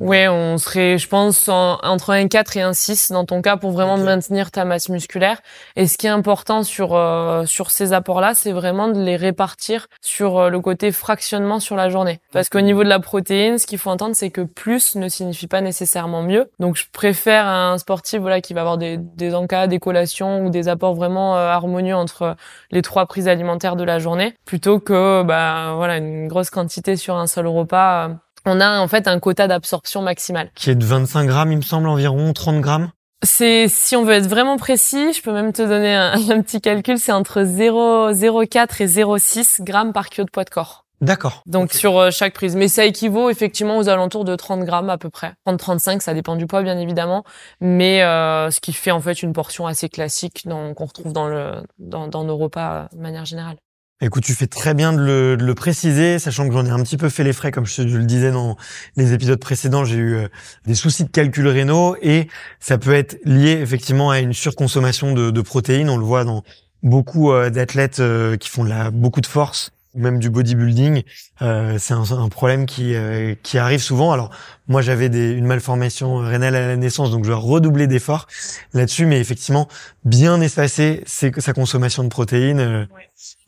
Ouais, 0.00 0.28
on 0.28 0.56
serait, 0.56 0.96
je 0.96 1.06
pense, 1.06 1.50
entre 1.50 2.10
un 2.10 2.26
4 2.26 2.56
et 2.56 2.62
un 2.62 2.72
6 2.72 3.12
dans 3.12 3.26
ton 3.26 3.42
cas 3.42 3.58
pour 3.58 3.70
vraiment 3.70 3.98
maintenir 3.98 4.50
ta 4.50 4.64
masse 4.64 4.88
musculaire. 4.88 5.42
Et 5.76 5.86
ce 5.86 5.98
qui 5.98 6.06
est 6.06 6.10
important 6.10 6.62
sur 6.62 6.94
euh, 6.94 7.44
sur 7.44 7.70
ces 7.70 7.92
apports-là, 7.92 8.32
c'est 8.32 8.52
vraiment 8.52 8.88
de 8.88 8.98
les 8.98 9.16
répartir 9.16 9.88
sur 10.00 10.38
euh, 10.38 10.48
le 10.48 10.58
côté 10.60 10.90
fractionnement 10.90 11.60
sur 11.60 11.76
la 11.76 11.90
journée. 11.90 12.20
Parce 12.32 12.48
qu'au 12.48 12.62
niveau 12.62 12.82
de 12.82 12.88
la 12.88 12.98
protéine, 12.98 13.58
ce 13.58 13.66
qu'il 13.66 13.76
faut 13.76 13.90
entendre, 13.90 14.16
c'est 14.16 14.30
que 14.30 14.40
plus 14.40 14.94
ne 14.94 15.06
signifie 15.06 15.48
pas 15.48 15.60
nécessairement 15.60 16.22
mieux. 16.22 16.50
Donc, 16.60 16.76
je 16.76 16.86
préfère 16.90 17.46
un 17.46 17.76
sportif 17.76 18.22
voilà 18.22 18.40
qui 18.40 18.54
va 18.54 18.62
avoir 18.62 18.78
des 18.78 18.96
des 18.96 19.34
encas, 19.34 19.66
des 19.66 19.80
collations 19.80 20.46
ou 20.46 20.48
des 20.48 20.68
apports 20.68 20.94
vraiment 20.94 21.36
euh, 21.36 21.50
harmonieux 21.50 21.94
entre 21.94 22.36
les 22.70 22.80
trois 22.80 23.04
prises 23.04 23.28
alimentaires 23.28 23.76
de 23.76 23.84
la 23.84 23.98
journée, 23.98 24.34
plutôt 24.46 24.80
que 24.80 25.22
bah 25.24 25.74
voilà 25.76 25.98
une 25.98 26.26
grosse 26.26 26.48
quantité 26.48 26.96
sur 26.96 27.16
un 27.16 27.26
seul 27.26 27.46
repas 27.46 28.12
on 28.46 28.60
a 28.60 28.80
en 28.80 28.88
fait 28.88 29.08
un 29.08 29.18
quota 29.18 29.48
d'absorption 29.48 30.02
maximal. 30.02 30.50
Qui 30.54 30.70
est 30.70 30.74
de 30.74 30.84
25 30.84 31.26
grammes, 31.26 31.52
il 31.52 31.58
me 31.58 31.62
semble, 31.62 31.88
environ 31.88 32.32
30 32.32 32.60
grammes 32.60 32.90
c'est 33.22 33.68
si 33.68 33.96
on 33.96 34.04
veut 34.04 34.14
être 34.14 34.28
vraiment 34.28 34.56
précis, 34.56 35.12
je 35.12 35.20
peux 35.20 35.32
même 35.32 35.52
te 35.52 35.60
donner 35.60 35.94
un, 35.94 36.16
petit 36.42 36.60
calcul, 36.60 36.98
c'est 36.98 37.12
entre 37.12 37.42
0,04 37.42 38.82
et 38.82 38.86
0,6 38.86 39.62
grammes 39.62 39.92
par 39.92 40.08
kilo 40.08 40.24
de 40.24 40.30
poids 40.30 40.44
de 40.44 40.50
corps. 40.50 40.86
D'accord. 41.00 41.42
Donc 41.46 41.72
sur 41.72 41.98
euh, 41.98 42.10
chaque 42.10 42.34
prise. 42.34 42.56
Mais 42.56 42.68
ça 42.68 42.84
équivaut 42.84 43.30
effectivement 43.30 43.78
aux 43.78 43.88
alentours 43.88 44.24
de 44.24 44.36
30 44.36 44.64
grammes 44.64 44.90
à 44.90 44.98
peu 44.98 45.08
près. 45.08 45.32
30-35, 45.46 46.00
ça 46.00 46.12
dépend 46.12 46.36
du 46.36 46.46
poids 46.46 46.62
bien 46.62 46.78
évidemment. 46.78 47.24
Mais 47.60 48.02
euh, 48.02 48.50
ce 48.50 48.60
qui 48.60 48.72
fait 48.74 48.90
en 48.90 49.00
fait 49.00 49.22
une 49.22 49.32
portion 49.32 49.66
assez 49.66 49.88
classique 49.88 50.44
qu'on 50.44 50.74
retrouve 50.84 51.12
dans, 51.12 51.26
le, 51.26 51.62
dans, 51.78 52.06
dans 52.06 52.24
nos 52.24 52.36
repas 52.36 52.72
euh, 52.72 52.96
de 52.96 53.00
manière 53.00 53.24
générale. 53.24 53.56
Écoute, 54.02 54.24
tu 54.24 54.34
fais 54.34 54.46
très 54.46 54.72
bien 54.72 54.94
de 54.94 55.36
le, 55.38 55.54
préciser, 55.54 56.18
sachant 56.18 56.48
que 56.48 56.54
j'en 56.54 56.64
ai 56.64 56.70
un 56.70 56.82
petit 56.82 56.96
peu 56.96 57.10
fait 57.10 57.22
les 57.22 57.34
frais, 57.34 57.50
comme 57.50 57.66
je, 57.66 57.82
le 57.82 58.04
disais 58.04 58.30
dans 58.30 58.56
les 58.96 59.12
épisodes 59.12 59.38
précédents, 59.38 59.84
j'ai 59.84 59.96
eu 59.96 60.14
euh, 60.14 60.28
des 60.64 60.74
soucis 60.74 61.04
de 61.04 61.10
calcul 61.10 61.46
rénaux 61.46 61.96
et 62.00 62.28
ça 62.60 62.78
peut 62.78 62.94
être 62.94 63.18
lié 63.26 63.58
effectivement 63.60 64.10
à 64.10 64.20
une 64.20 64.32
surconsommation 64.32 65.12
de, 65.12 65.40
protéines. 65.42 65.90
On 65.90 65.98
le 65.98 66.04
voit 66.04 66.24
dans 66.24 66.44
beaucoup 66.82 67.30
euh, 67.30 67.50
d'athlètes 67.50 68.00
euh, 68.00 68.38
qui 68.38 68.48
font 68.48 68.64
de 68.64 68.90
beaucoup 68.90 69.20
de 69.20 69.26
force 69.26 69.70
ou 69.94 70.00
même 70.00 70.18
du 70.18 70.30
bodybuilding, 70.30 71.02
euh, 71.42 71.76
c'est 71.78 71.94
un, 71.94 72.04
un, 72.12 72.28
problème 72.28 72.66
qui 72.66 72.94
euh, 72.94 73.34
qui 73.42 73.58
arrive 73.58 73.80
souvent. 73.80 74.12
Alors 74.12 74.30
moi 74.68 74.82
j'avais 74.82 75.06
une 75.06 75.46
malformation 75.46 76.18
rénale 76.18 76.54
à 76.54 76.66
la 76.66 76.76
naissance, 76.76 77.10
donc 77.10 77.24
je 77.24 77.30
dois 77.30 77.38
redoubler 77.38 77.86
d'efforts 77.86 78.26
là-dessus, 78.72 79.06
mais 79.06 79.18
effectivement 79.18 79.68
bien 80.04 80.40
espacer 80.40 81.02
c'est 81.06 81.38
sa 81.40 81.52
consommation 81.52 82.04
de 82.04 82.08
protéines, 82.08 82.60
euh, 82.60 82.86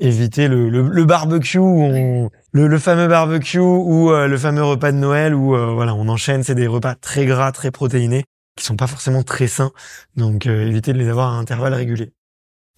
éviter 0.00 0.48
le, 0.48 0.68
le, 0.68 0.82
le 0.88 1.04
barbecue, 1.04 1.58
on, 1.58 2.30
le, 2.52 2.66
le, 2.66 2.78
fameux 2.78 3.06
barbecue 3.06 3.58
ou 3.58 4.10
euh, 4.10 4.26
le 4.26 4.38
fameux 4.38 4.64
repas 4.64 4.90
de 4.90 4.98
Noël 4.98 5.34
où 5.34 5.56
voilà 5.74 5.94
on 5.94 6.08
enchaîne, 6.08 6.42
c'est 6.42 6.56
des 6.56 6.66
repas 6.66 6.96
très 6.96 7.24
gras, 7.24 7.52
très 7.52 7.70
protéinés 7.70 8.24
qui 8.56 8.64
sont 8.64 8.76
pas 8.76 8.86
forcément 8.86 9.22
très 9.22 9.46
sains, 9.46 9.72
donc 10.16 10.44
éviter 10.44 10.92
de 10.92 10.98
les 10.98 11.08
avoir 11.08 11.32
à 11.32 11.36
intervalles 11.38 11.72
réguliers. 11.72 12.12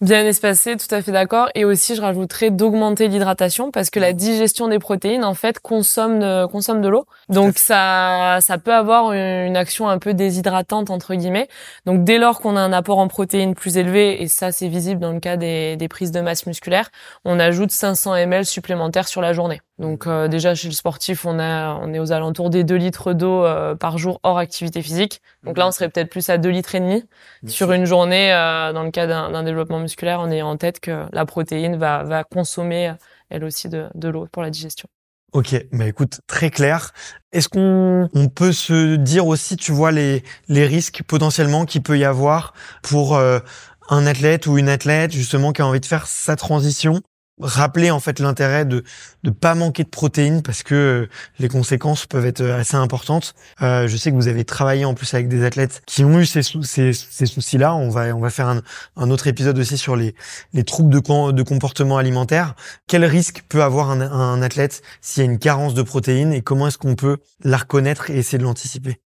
Bien 0.01 0.25
espacé, 0.25 0.75
tout 0.75 0.93
à 0.93 1.01
fait 1.01 1.13
d'accord. 1.13 1.47
Et 1.55 1.63
aussi, 1.63 1.95
je 1.95 2.01
rajouterais 2.01 2.51
d'augmenter 2.51 3.07
l'hydratation 3.07 3.71
parce 3.71 3.89
que 3.89 4.01
la 4.01 4.11
digestion 4.11 4.67
des 4.67 4.77
protéines, 4.77 5.23
en 5.23 5.35
fait, 5.35 5.59
consomme 5.59 6.19
de, 6.19 6.45
consomme 6.47 6.81
de 6.81 6.89
l'eau. 6.89 7.05
Donc, 7.29 7.57
ça, 7.57 8.39
ça 8.41 8.57
peut 8.57 8.73
avoir 8.73 9.13
une 9.13 9.55
action 9.55 9.87
un 9.87 9.97
peu 9.97 10.13
déshydratante, 10.13 10.89
entre 10.89 11.15
guillemets. 11.15 11.47
Donc, 11.85 12.03
dès 12.03 12.17
lors 12.17 12.41
qu'on 12.41 12.57
a 12.57 12.59
un 12.59 12.73
apport 12.73 12.99
en 12.99 13.07
protéines 13.07 13.55
plus 13.55 13.77
élevé, 13.77 14.21
et 14.21 14.27
ça, 14.27 14.51
c'est 14.51 14.67
visible 14.67 14.99
dans 14.99 15.13
le 15.13 15.21
cas 15.21 15.37
des, 15.37 15.77
des 15.77 15.87
prises 15.87 16.11
de 16.11 16.19
masse 16.19 16.45
musculaire, 16.45 16.89
on 17.23 17.39
ajoute 17.39 17.71
500 17.71 18.15
ml 18.15 18.45
supplémentaires 18.45 19.07
sur 19.07 19.21
la 19.21 19.31
journée. 19.31 19.61
Donc 19.77 20.07
euh, 20.07 20.29
déjà 20.29 20.55
chez 20.55 20.69
le 20.69 20.73
sportif, 20.73 21.25
on 21.25 21.37
a 21.37 21.73
on 21.81 21.93
est 21.93 21.99
aux 21.99 22.13
alentours 22.13 22.49
des 22.49 22.63
2 22.63 22.75
litres 22.75 23.11
d'eau 23.11 23.43
euh, 23.43 23.75
par 23.75 23.97
jour 23.97 24.21
hors 24.23 24.37
activité 24.37 24.81
physique. 24.81 25.21
Donc 25.43 25.57
là, 25.57 25.67
on 25.67 25.71
serait 25.71 25.89
peut-être 25.89 26.09
plus 26.09 26.29
à 26.29 26.37
2 26.37 26.49
litres 26.49 26.75
et 26.75 26.79
demi 26.79 27.03
sur 27.45 27.73
une 27.73 27.85
journée 27.85 28.33
euh, 28.33 28.71
dans 28.71 28.83
le 28.83 28.91
cas 28.91 29.05
d'un 29.05 29.43
développement 29.43 29.79
musculaire 29.79 30.21
en 30.21 30.31
ayant 30.31 30.49
en 30.49 30.57
tête 30.57 30.79
que 30.79 31.05
la 31.11 31.25
protéine 31.25 31.75
va 31.75 32.03
va 32.03 32.23
consommer 32.23 32.93
elle 33.29 33.43
aussi 33.43 33.67
de, 33.67 33.87
de 33.95 34.07
l'eau 34.07 34.27
pour 34.31 34.43
la 34.43 34.49
digestion. 34.49 34.87
Ok, 35.33 35.53
bah 35.73 35.87
écoute, 35.87 36.21
très 36.27 36.49
clair. 36.49 36.91
Est-ce 37.33 37.49
qu'on 37.49 38.07
on 38.13 38.29
peut 38.29 38.53
se 38.53 38.95
dire 38.95 39.27
aussi, 39.27 39.57
tu 39.57 39.73
vois, 39.73 39.91
les, 39.91 40.23
les 40.47 40.65
risques 40.65 41.01
potentiellement 41.05 41.65
qu'il 41.65 41.83
peut 41.83 41.97
y 41.97 42.05
avoir 42.05 42.53
pour 42.81 43.17
un 43.17 44.07
athlète 44.07 44.47
ou 44.47 44.57
une 44.57 44.69
athlète 44.69 45.11
justement 45.11 45.51
qui 45.51 45.61
a 45.61 45.67
envie 45.67 45.81
de 45.81 45.85
faire 45.85 46.07
sa 46.07 46.37
transition? 46.37 47.01
Rappeler 47.39 47.91
en 47.91 47.99
fait 47.99 48.19
l'intérêt 48.19 48.65
de 48.65 48.83
ne 49.23 49.29
pas 49.29 49.55
manquer 49.55 49.83
de 49.83 49.89
protéines 49.89 50.41
parce 50.41 50.63
que 50.63 50.75
euh, 50.75 51.09
les 51.39 51.49
conséquences 51.49 52.05
peuvent 52.05 52.25
être 52.25 52.41
euh, 52.41 52.59
assez 52.59 52.75
importantes. 52.75 53.35
Euh, 53.61 53.87
je 53.87 53.97
sais 53.97 54.11
que 54.11 54.15
vous 54.15 54.27
avez 54.27 54.45
travaillé 54.45 54.85
en 54.85 54.93
plus 54.93 55.13
avec 55.13 55.27
des 55.27 55.43
athlètes 55.43 55.81
qui 55.85 56.05
ont 56.05 56.19
eu 56.19 56.25
ces, 56.25 56.41
ces, 56.43 57.25
soucis-là. 57.25 57.75
On 57.75 57.89
va 57.89 58.15
on 58.15 58.19
va 58.19 58.29
faire 58.29 58.47
un, 58.47 58.61
un, 58.95 59.09
autre 59.09 59.27
épisode 59.27 59.57
aussi 59.59 59.77
sur 59.77 59.95
les, 59.95 60.15
les 60.53 60.63
troubles 60.63 60.89
de, 60.89 61.31
de 61.31 61.43
comportement 61.43 61.97
alimentaire. 61.97 62.55
Quel 62.87 63.03
risque 63.03 63.43
peut 63.49 63.63
avoir 63.63 63.91
un, 63.91 64.01
un 64.01 64.41
athlète 64.41 64.81
s'il 65.01 65.23
y 65.23 65.27
a 65.27 65.31
une 65.31 65.39
carence 65.39 65.73
de 65.73 65.81
protéines 65.81 66.33
et 66.33 66.41
comment 66.41 66.67
est-ce 66.67 66.77
qu'on 66.77 66.95
peut 66.95 67.17
la 67.43 67.57
reconnaître 67.57 68.09
et 68.09 68.17
essayer 68.17 68.37
de 68.37 68.43
l'anticiper? 68.43 68.99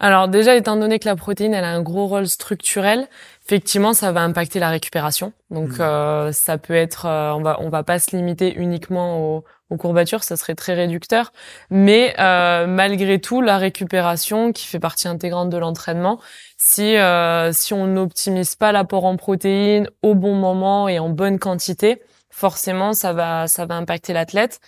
Alors 0.00 0.28
déjà, 0.28 0.56
étant 0.56 0.76
donné 0.76 0.98
que 0.98 1.08
la 1.08 1.16
protéine, 1.16 1.54
elle 1.54 1.64
a 1.64 1.70
un 1.70 1.80
gros 1.80 2.06
rôle 2.06 2.26
structurel, 2.26 3.06
effectivement, 3.44 3.92
ça 3.94 4.10
va 4.10 4.22
impacter 4.22 4.58
la 4.58 4.68
récupération. 4.68 5.32
Donc, 5.50 5.78
mmh. 5.78 5.82
euh, 5.82 6.32
ça 6.32 6.58
peut 6.58 6.74
être, 6.74 7.06
euh, 7.06 7.32
on 7.32 7.42
va, 7.42 7.58
on 7.60 7.68
va 7.68 7.84
pas 7.84 8.00
se 8.00 8.16
limiter 8.16 8.54
uniquement 8.56 9.18
aux, 9.36 9.44
aux 9.70 9.76
courbatures, 9.76 10.24
ça 10.24 10.36
serait 10.36 10.56
très 10.56 10.74
réducteur. 10.74 11.32
Mais 11.70 12.14
euh, 12.18 12.66
malgré 12.66 13.20
tout, 13.20 13.40
la 13.40 13.56
récupération, 13.56 14.52
qui 14.52 14.66
fait 14.66 14.80
partie 14.80 15.06
intégrante 15.06 15.48
de 15.50 15.58
l'entraînement, 15.58 16.20
si 16.56 16.96
si 17.52 17.74
on 17.74 17.86
n'optimise 17.86 18.56
pas 18.56 18.72
l'apport 18.72 19.04
en 19.04 19.16
protéines 19.16 19.88
au 20.02 20.14
bon 20.14 20.34
moment 20.34 20.88
et 20.88 20.98
en 20.98 21.08
bonne 21.08 21.38
quantité, 21.38 22.02
forcément 22.34 22.92
ça 22.94 23.12
va 23.12 23.46
ça 23.46 23.64
va 23.64 23.76
impacter 23.76 24.12
l'athlète. 24.12 24.58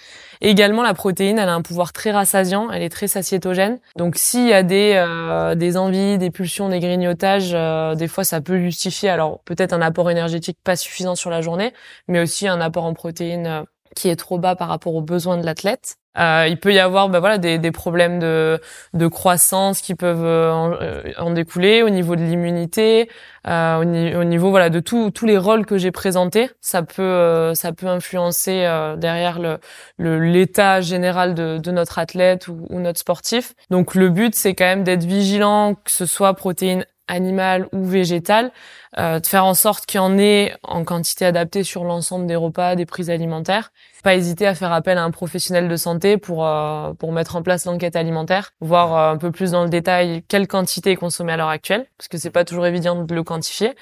Également 0.40 0.83
la 0.85 0.94
protéine, 0.94 1.38
elle 1.38 1.48
a 1.48 1.55
un 1.55 1.62
pouvoir 1.62 1.92
très 1.92 2.12
rassasiant, 2.12 2.70
elle 2.70 2.83
est 2.83 2.88
très 2.88 3.09
satiétogène. 3.09 3.81
Donc 3.96 4.14
s'il 4.16 4.46
y 4.46 4.52
a 4.52 4.62
des 4.62 4.92
euh, 4.94 5.57
des 5.57 5.76
envies, 5.76 6.16
des 6.16 6.31
pulsions, 6.31 6.68
des 6.68 6.79
grignotages, 6.79 7.50
euh, 7.55 7.96
des 7.96 8.07
fois 8.07 8.22
ça 8.22 8.40
peut 8.40 8.59
justifier 8.59 9.09
alors 9.09 9.40
peut-être 9.44 9.72
un 9.72 9.83
apport 9.83 10.11
énergétique 10.11 10.59
pas 10.62 10.76
suffisant 10.76 11.16
sur 11.16 11.29
la 11.29 11.42
journée, 11.42 11.72
mais 12.07 12.20
aussi 12.20 12.46
un 12.46 12.61
apport 12.61 12.85
en 12.85 12.94
protéines 12.94 13.46
euh, 13.46 13.62
qui 13.96 14.09
est 14.09 14.16
trop 14.16 14.38
bas 14.38 14.55
par 14.55 14.68
rapport 14.68 14.94
aux 14.94 15.02
besoins 15.02 15.37
de 15.37 15.44
l'athlète. 15.44 15.96
Euh, 16.18 16.46
il 16.48 16.59
peut 16.59 16.72
y 16.72 16.79
avoir 16.79 17.09
bah, 17.09 17.20
voilà 17.20 17.38
des, 17.38 17.59
des 17.59 17.70
problèmes 17.70 18.18
de, 18.18 18.61
de 18.94 19.07
croissance 19.07 19.81
qui 19.81 19.94
peuvent 19.94 20.24
euh, 20.24 20.52
en, 20.52 20.72
euh, 20.72 21.02
en, 21.18 21.31
découler 21.31 21.83
au 21.83 21.90
niveau 21.90 22.16
de 22.16 22.22
l'immunité, 22.22 23.11
euh, 23.46 23.76
au, 23.79 24.20
au, 24.20 24.24
niveau 24.24 24.50
voilà 24.50 24.70
de 24.70 24.81
tous 24.81 25.11
tous 25.11 25.26
les 25.26 25.37
rôles 25.38 25.66
que 25.66 25.76
j'ai 25.79 25.90
présentés. 25.90 26.50
Ça 26.61 26.83
peut 26.83 27.02
euh, 27.02 27.55
ça 27.55 27.72
peut 27.72 27.87
influencer 27.87 28.66
derrière 28.96 29.38
le 29.38 29.59
l'état 29.98 30.81
général 30.81 31.35
de, 31.35 31.59
de, 31.59 31.70
notre 31.70 31.98
athlète 31.98 32.48
ou, 32.48 32.66
ou, 32.70 32.81
notre 32.81 32.98
sportif. 33.00 33.55
Donc 33.70 33.94
le 33.94 34.09
but 34.09 34.35
c'est 34.35 34.55
quand 34.55 34.64
même 34.64 34.85
d'être 34.85 35.05
vigilant 35.05 35.74
que 35.74 35.90
ce 35.90 36.07
soit 36.07 36.35
protéines 36.35 36.87
animales 37.09 37.69
ou 37.73 37.85
végétales, 37.85 38.53
de 38.97 39.27
faire 39.27 39.45
en 39.45 39.55
sorte 39.55 39.85
qu'il 39.85 39.99
y 39.99 40.01
en 40.01 40.16
ait 40.19 40.55
en 40.62 40.85
quantité 40.85 41.27
adaptée 41.27 41.64
sur 41.64 41.85
l'ensemble 41.85 42.27
des 42.27 42.37
repas, 42.37 42.77
des 42.77 42.87
prises 42.87 43.11
alimentaires 43.11 43.71
pas 44.07 44.14
hésiter 44.14 44.47
à 44.47 44.55
faire 44.55 44.71
appel 44.73 44.99
à 44.99 45.03
un 45.03 45.11
professionnel 45.11 45.66
de 45.66 45.75
santé 45.75 46.16
pour 46.16 46.47
euh, 46.47 46.92
pour 46.95 47.11
mettre 47.11 47.35
en 47.35 47.42
place 47.42 47.64
l'enquête 47.64 47.97
alimentaire, 47.97 48.53
voir 48.61 48.95
euh, 48.95 49.12
un 49.14 49.16
peu 49.16 49.33
plus 49.33 49.51
dans 49.51 49.64
le 49.64 49.69
détail 49.69 50.23
quelle 50.29 50.47
quantité 50.47 50.92
est 50.92 50.97
consommée 50.97 51.33
à 51.33 51.37
l'heure 51.37 51.49
actuelle, 51.49 51.87
parce 51.99 52.07
que 52.07 52.16
c'est 52.16 52.31
pas 52.31 52.45
toujours 52.45 52.66
évident 52.66 53.03
de 53.03 53.12
le 53.12 53.25
quantifier, 53.25 53.75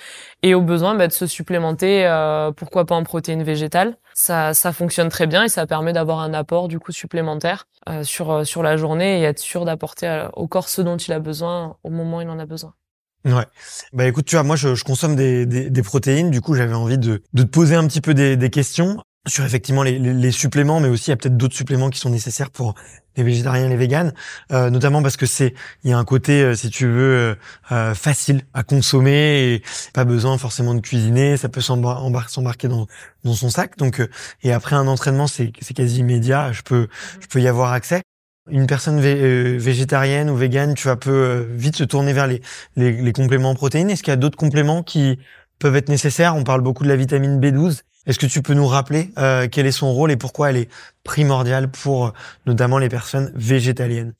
et 0.42 0.54
au 0.54 0.62
besoin 0.62 0.94
bah, 0.94 1.08
de 1.08 1.12
se 1.12 1.26
supplémenter, 1.26 2.06
euh, 2.06 2.52
pourquoi 2.52 2.86
pas 2.86 2.94
en 2.94 3.02
protéines 3.02 3.42
végétales. 3.42 3.98
Ça 4.14 4.54
ça 4.54 4.72
fonctionne 4.72 5.10
très 5.10 5.26
bien 5.26 5.44
et 5.44 5.50
ça 5.50 5.66
permet 5.66 5.92
d'avoir 5.92 6.20
un 6.20 6.32
apport 6.32 6.68
du 6.68 6.78
coup 6.78 6.92
supplémentaire 6.92 7.66
sur 8.02 8.46
sur 8.46 8.62
la 8.62 8.78
journée 8.78 9.20
et 9.20 9.24
être 9.24 9.40
sûr 9.40 9.66
d'apporter 9.66 10.26
au 10.32 10.48
corps 10.48 10.70
ce 10.70 10.80
dont 10.80 10.96
il 10.96 11.12
a 11.12 11.18
besoin 11.18 11.76
au 11.84 11.90
moment 11.90 12.16
où 12.18 12.20
il 12.22 12.30
en 12.30 12.38
a 12.38 12.46
besoin. 12.46 12.72
Ouais. 13.24 13.46
Bah 13.94 14.06
écoute, 14.06 14.26
tu 14.26 14.36
vois, 14.36 14.42
moi 14.42 14.56
je, 14.56 14.74
je 14.74 14.84
consomme 14.84 15.16
des, 15.16 15.46
des, 15.46 15.70
des, 15.70 15.82
protéines, 15.82 16.30
du 16.30 16.42
coup 16.42 16.54
j'avais 16.54 16.74
envie 16.74 16.98
de, 16.98 17.22
de 17.32 17.42
te 17.42 17.48
poser 17.48 17.74
un 17.74 17.86
petit 17.86 18.02
peu 18.02 18.12
des, 18.12 18.36
des 18.36 18.50
questions 18.50 19.02
sur 19.26 19.44
effectivement 19.44 19.82
les, 19.82 19.98
les, 19.98 20.30
suppléments, 20.30 20.80
mais 20.80 20.88
aussi 20.88 21.06
il 21.06 21.10
y 21.10 21.12
a 21.14 21.16
peut-être 21.16 21.36
d'autres 21.36 21.56
suppléments 21.56 21.88
qui 21.88 21.98
sont 21.98 22.10
nécessaires 22.10 22.50
pour 22.50 22.74
les 23.16 23.22
végétariens 23.22 23.66
et 23.66 23.68
les 23.70 23.76
véganes, 23.76 24.12
euh, 24.52 24.68
notamment 24.68 25.02
parce 25.02 25.16
que 25.16 25.24
c'est 25.24 25.54
il 25.82 25.90
y 25.90 25.92
a 25.94 25.98
un 25.98 26.04
côté, 26.04 26.42
euh, 26.42 26.54
si 26.54 26.68
tu 26.68 26.86
veux, 26.86 27.16
euh, 27.16 27.34
euh, 27.72 27.94
facile 27.94 28.42
à 28.52 28.62
consommer 28.62 29.54
et 29.54 29.62
pas 29.94 30.04
besoin 30.04 30.36
forcément 30.36 30.74
de 30.74 30.80
cuisiner, 30.80 31.38
ça 31.38 31.48
peut 31.48 31.62
s'embarquer 31.62 32.68
dans, 32.68 32.86
dans 33.24 33.34
son 33.34 33.48
sac. 33.48 33.78
Donc 33.78 34.06
et 34.42 34.52
après 34.52 34.76
un 34.76 34.86
entraînement, 34.86 35.26
c'est 35.26 35.52
quasi 35.52 36.00
immédiat, 36.00 36.52
je 36.52 36.60
peux 36.60 36.88
je 37.20 37.26
peux 37.26 37.40
y 37.40 37.48
avoir 37.48 37.72
accès. 37.72 38.02
Une 38.50 38.66
personne 38.66 39.00
végétarienne 39.00 40.28
ou 40.28 40.36
végane, 40.36 40.74
tu 40.74 40.88
vas 40.88 40.96
peu 40.96 41.46
vite 41.50 41.76
se 41.76 41.84
tourner 41.84 42.12
vers 42.12 42.26
les, 42.26 43.12
compléments 43.12 43.50
en 43.50 43.54
protéines. 43.54 43.88
Est-ce 43.88 44.02
qu'il 44.02 44.12
y 44.12 44.14
a 44.14 44.16
d'autres 44.16 44.36
compléments 44.36 44.82
qui 44.82 45.18
peuvent 45.58 45.76
être 45.76 45.88
nécessaires? 45.88 46.36
On 46.36 46.44
parle 46.44 46.60
beaucoup 46.60 46.84
de 46.84 46.88
la 46.88 46.96
vitamine 46.96 47.40
B12. 47.40 47.80
Est-ce 48.06 48.18
que 48.18 48.26
tu 48.26 48.42
peux 48.42 48.52
nous 48.52 48.66
rappeler 48.66 49.10
euh, 49.16 49.48
quel 49.50 49.64
est 49.64 49.72
son 49.72 49.92
rôle 49.92 50.10
et 50.10 50.16
pourquoi 50.16 50.50
elle 50.50 50.58
est 50.58 50.68
primordiale 51.04 51.70
pour 51.70 52.12
notamment 52.44 52.78
les 52.78 52.90
personnes 52.90 53.32
végétaliennes? 53.34 54.12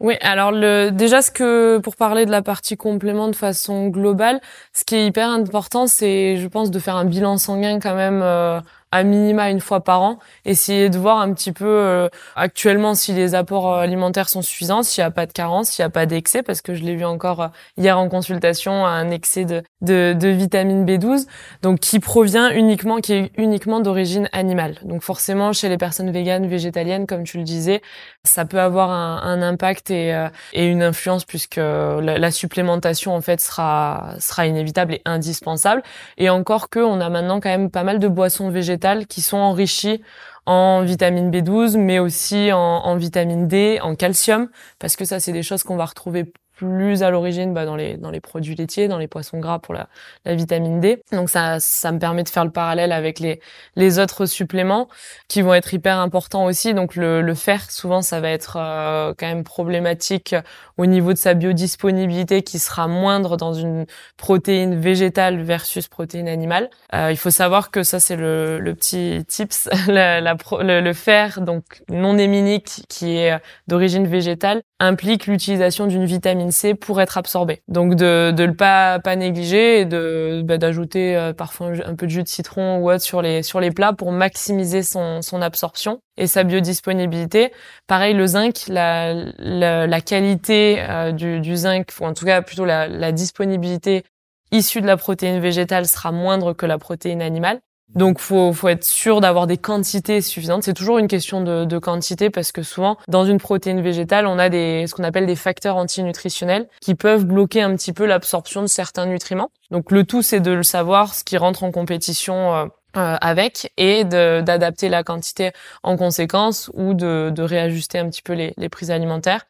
Oui, 0.00 0.16
alors 0.22 0.52
déjà 0.92 1.20
ce 1.20 1.30
que 1.30 1.78
pour 1.78 1.94
parler 1.94 2.24
de 2.24 2.30
la 2.30 2.40
partie 2.40 2.78
complément 2.78 3.28
de 3.28 3.36
façon 3.36 3.88
globale, 3.88 4.40
ce 4.72 4.84
qui 4.84 4.94
est 4.94 5.06
hyper 5.06 5.28
important, 5.28 5.86
c'est 5.86 6.38
je 6.38 6.48
pense 6.48 6.70
de 6.70 6.78
faire 6.78 6.96
un 6.96 7.04
bilan 7.04 7.36
sanguin 7.36 7.80
quand 7.80 7.94
même 7.94 8.22
euh, 8.22 8.60
à 8.92 9.04
minima 9.04 9.50
une 9.50 9.60
fois 9.60 9.80
par 9.80 10.02
an, 10.02 10.18
essayer 10.44 10.90
de 10.90 10.98
voir 10.98 11.18
un 11.18 11.32
petit 11.32 11.52
peu 11.52 11.64
euh, 11.64 12.08
actuellement 12.34 12.94
si 12.94 13.12
les 13.12 13.36
apports 13.36 13.72
euh, 13.72 13.80
alimentaires 13.80 14.28
sont 14.28 14.42
suffisants, 14.42 14.82
s'il 14.82 15.02
n'y 15.02 15.06
a 15.06 15.12
pas 15.12 15.26
de 15.26 15.32
carence, 15.32 15.70
s'il 15.70 15.84
n'y 15.84 15.86
a 15.86 15.90
pas 15.90 16.06
d'excès, 16.06 16.42
parce 16.42 16.60
que 16.60 16.74
je 16.74 16.82
l'ai 16.82 16.96
vu 16.96 17.04
encore 17.04 17.42
euh, 17.42 17.48
hier 17.76 17.96
en 17.98 18.08
consultation, 18.08 18.84
un 18.84 19.10
excès 19.10 19.44
de, 19.44 19.62
de, 19.80 20.12
de, 20.18 20.28
vitamine 20.28 20.84
B12, 20.84 21.26
donc 21.62 21.78
qui 21.78 22.00
provient 22.00 22.50
uniquement, 22.50 22.96
qui 22.98 23.12
est 23.12 23.32
uniquement 23.36 23.78
d'origine 23.80 24.28
animale. 24.32 24.76
Donc 24.82 25.02
forcément, 25.02 25.52
chez 25.52 25.68
les 25.68 25.78
personnes 25.78 26.10
véganes, 26.10 26.48
végétaliennes, 26.48 27.06
comme 27.06 27.22
tu 27.22 27.38
le 27.38 27.44
disais, 27.44 27.82
ça 28.24 28.44
peut 28.44 28.60
avoir 28.60 28.90
un, 28.90 29.22
un 29.22 29.40
impact 29.40 29.92
et, 29.92 30.10
et, 30.52 30.66
une 30.66 30.82
influence 30.82 31.24
puisque 31.24 31.56
la, 31.56 32.00
la, 32.00 32.30
supplémentation 32.30 33.14
en 33.14 33.20
fait 33.20 33.40
sera 33.40 34.14
sera 34.18 34.46
inévitable 34.46 34.94
et 34.94 35.02
indispensable. 35.04 35.82
Et 36.18 36.28
encore 36.28 36.68
que 36.70 36.80
on 36.80 37.00
a 37.00 37.08
maintenant 37.08 37.40
quand 37.40 37.48
même 37.48 37.70
pas 37.70 37.84
mal 37.84 37.98
de 37.98 38.08
boissons 38.08 38.50
végétales 38.50 38.79
qui 39.06 39.20
sont 39.20 39.36
enrichis 39.36 40.02
en 40.46 40.82
vitamine 40.82 41.30
B12, 41.30 41.78
mais 41.78 41.98
aussi 41.98 42.52
en, 42.52 42.58
en, 42.58 42.96
vitamine 42.96 43.46
D, 43.46 43.78
en 43.82 43.94
calcium, 43.94 44.48
parce 44.78 44.96
que 44.96 45.04
ça, 45.04 45.20
c'est 45.20 45.32
des 45.32 45.42
choses 45.42 45.62
qu'on 45.62 45.76
va 45.76 45.84
retrouver 45.84 46.32
plus 46.60 47.02
à 47.02 47.10
l'origine 47.10 47.54
bah, 47.54 47.64
dans 47.64 47.74
les 47.76 47.96
dans 47.96 48.10
les 48.10 48.20
produits 48.20 48.54
laitiers, 48.54 48.86
dans 48.86 48.98
les 48.98 49.08
poissons 49.08 49.38
gras 49.38 49.58
pour 49.58 49.72
la, 49.72 49.88
la 50.26 50.34
vitamine 50.34 50.78
D. 50.78 51.02
Donc 51.10 51.30
ça 51.30 51.58
ça 51.58 51.90
me 51.90 51.98
permet 51.98 52.22
de 52.22 52.28
faire 52.28 52.44
le 52.44 52.50
parallèle 52.50 52.92
avec 52.92 53.18
les 53.18 53.40
les 53.76 53.98
autres 53.98 54.26
suppléments 54.26 54.88
qui 55.28 55.40
vont 55.40 55.54
être 55.54 55.72
hyper 55.72 55.98
importants 55.98 56.44
aussi. 56.44 56.74
Donc 56.74 56.96
le, 56.96 57.22
le 57.22 57.34
fer 57.34 57.70
souvent 57.70 58.02
ça 58.02 58.20
va 58.20 58.28
être 58.28 58.58
euh, 58.60 59.14
quand 59.18 59.26
même 59.26 59.42
problématique 59.42 60.34
au 60.76 60.84
niveau 60.84 61.14
de 61.14 61.18
sa 61.18 61.32
biodisponibilité 61.32 62.42
qui 62.42 62.58
sera 62.58 62.86
moindre 62.88 63.38
dans 63.38 63.54
une 63.54 63.86
protéine 64.18 64.78
végétale 64.78 65.40
versus 65.42 65.88
protéine 65.88 66.28
animale. 66.28 66.68
Euh, 66.94 67.10
il 67.10 67.16
faut 67.16 67.30
savoir 67.30 67.70
que 67.70 67.82
ça 67.82 68.00
c'est 68.00 68.16
le, 68.16 68.58
le 68.60 68.74
petit 68.74 69.24
tips 69.26 69.70
le, 69.88 70.80
le 70.80 70.92
fer 70.92 71.40
donc 71.40 71.82
non 71.88 72.18
héminique 72.18 72.82
qui 72.90 73.16
est 73.16 73.40
d'origine 73.66 74.06
végétale 74.06 74.60
implique 74.80 75.26
l'utilisation 75.26 75.86
d'une 75.86 76.06
vitamine 76.06 76.50
C 76.50 76.74
pour 76.74 77.00
être 77.00 77.18
absorbé. 77.18 77.62
Donc 77.68 77.94
de 77.94 78.32
de 78.32 78.44
le 78.44 78.54
pas 78.54 78.98
pas 78.98 79.14
négliger 79.14 79.80
et 79.80 79.84
de 79.84 80.42
bah, 80.44 80.58
d'ajouter 80.58 81.16
euh, 81.16 81.32
parfois 81.32 81.72
un 81.84 81.94
peu 81.94 82.06
de 82.06 82.10
jus 82.10 82.22
de 82.22 82.28
citron 82.28 82.78
ou 82.78 82.90
autre 82.90 83.02
sur 83.02 83.22
les 83.22 83.42
sur 83.42 83.60
les 83.60 83.70
plats 83.70 83.92
pour 83.92 84.10
maximiser 84.10 84.82
son 84.82 85.22
son 85.22 85.42
absorption 85.42 86.00
et 86.16 86.26
sa 86.26 86.42
biodisponibilité. 86.44 87.52
Pareil 87.86 88.14
le 88.14 88.26
zinc, 88.26 88.64
la 88.68 89.14
la, 89.38 89.86
la 89.86 90.00
qualité 90.00 90.78
euh, 90.80 91.12
du, 91.12 91.40
du 91.40 91.56
zinc 91.56 91.88
ou 92.00 92.06
en 92.06 92.14
tout 92.14 92.24
cas 92.24 92.40
plutôt 92.42 92.64
la, 92.64 92.88
la 92.88 93.12
disponibilité 93.12 94.04
issue 94.50 94.80
de 94.80 94.86
la 94.86 94.96
protéine 94.96 95.40
végétale 95.40 95.86
sera 95.86 96.10
moindre 96.10 96.54
que 96.54 96.66
la 96.66 96.78
protéine 96.78 97.22
animale. 97.22 97.60
Donc 97.94 98.20
faut 98.20 98.52
faut 98.52 98.68
être 98.68 98.84
sûr 98.84 99.20
d'avoir 99.20 99.46
des 99.46 99.56
quantités 99.56 100.20
suffisantes. 100.20 100.62
C'est 100.62 100.74
toujours 100.74 100.98
une 100.98 101.08
question 101.08 101.40
de, 101.40 101.64
de, 101.64 101.78
quantité 101.78 102.30
parce 102.30 102.52
que 102.52 102.62
souvent 102.62 102.96
dans 103.08 103.24
une 103.24 103.38
protéine 103.38 103.80
végétale, 103.80 104.26
on 104.26 104.38
a 104.38 104.48
des 104.48 104.86
ce 104.86 104.94
qu'on 104.94 105.04
appelle 105.04 105.26
des 105.26 105.36
facteurs 105.36 105.76
antinutritionnels 105.76 106.68
qui 106.80 106.94
peuvent 106.94 107.24
bloquer 107.24 107.62
un 107.62 107.74
petit 107.74 107.92
peu 107.92 108.06
l'absorption 108.06 108.62
de 108.62 108.68
certains 108.68 109.06
nutriments. 109.06 109.50
Donc 109.70 109.90
le 109.90 110.04
tout 110.04 110.22
c'est 110.22 110.40
de 110.40 110.52
le 110.52 110.62
savoir, 110.62 111.14
ce 111.14 111.24
qui 111.24 111.36
rentre 111.36 111.64
en 111.64 111.70
compétition. 111.70 112.54
Euh, 112.54 112.66
euh, 112.96 113.16
avec 113.20 113.72
et 113.76 114.02
d'adapter 114.02 114.88
la 114.88 115.04
quantité 115.04 115.52
en 115.84 115.96
conséquence 115.96 116.72
ou 116.74 116.92
de, 116.92 117.30
de 117.32 117.42
réajuster 117.44 118.00
un 118.00 118.10
petit 118.10 118.20
peu 118.20 118.32
les, 118.32 118.52
les, 118.56 118.68
prises 118.68 118.90
alimentaires. 118.90 119.46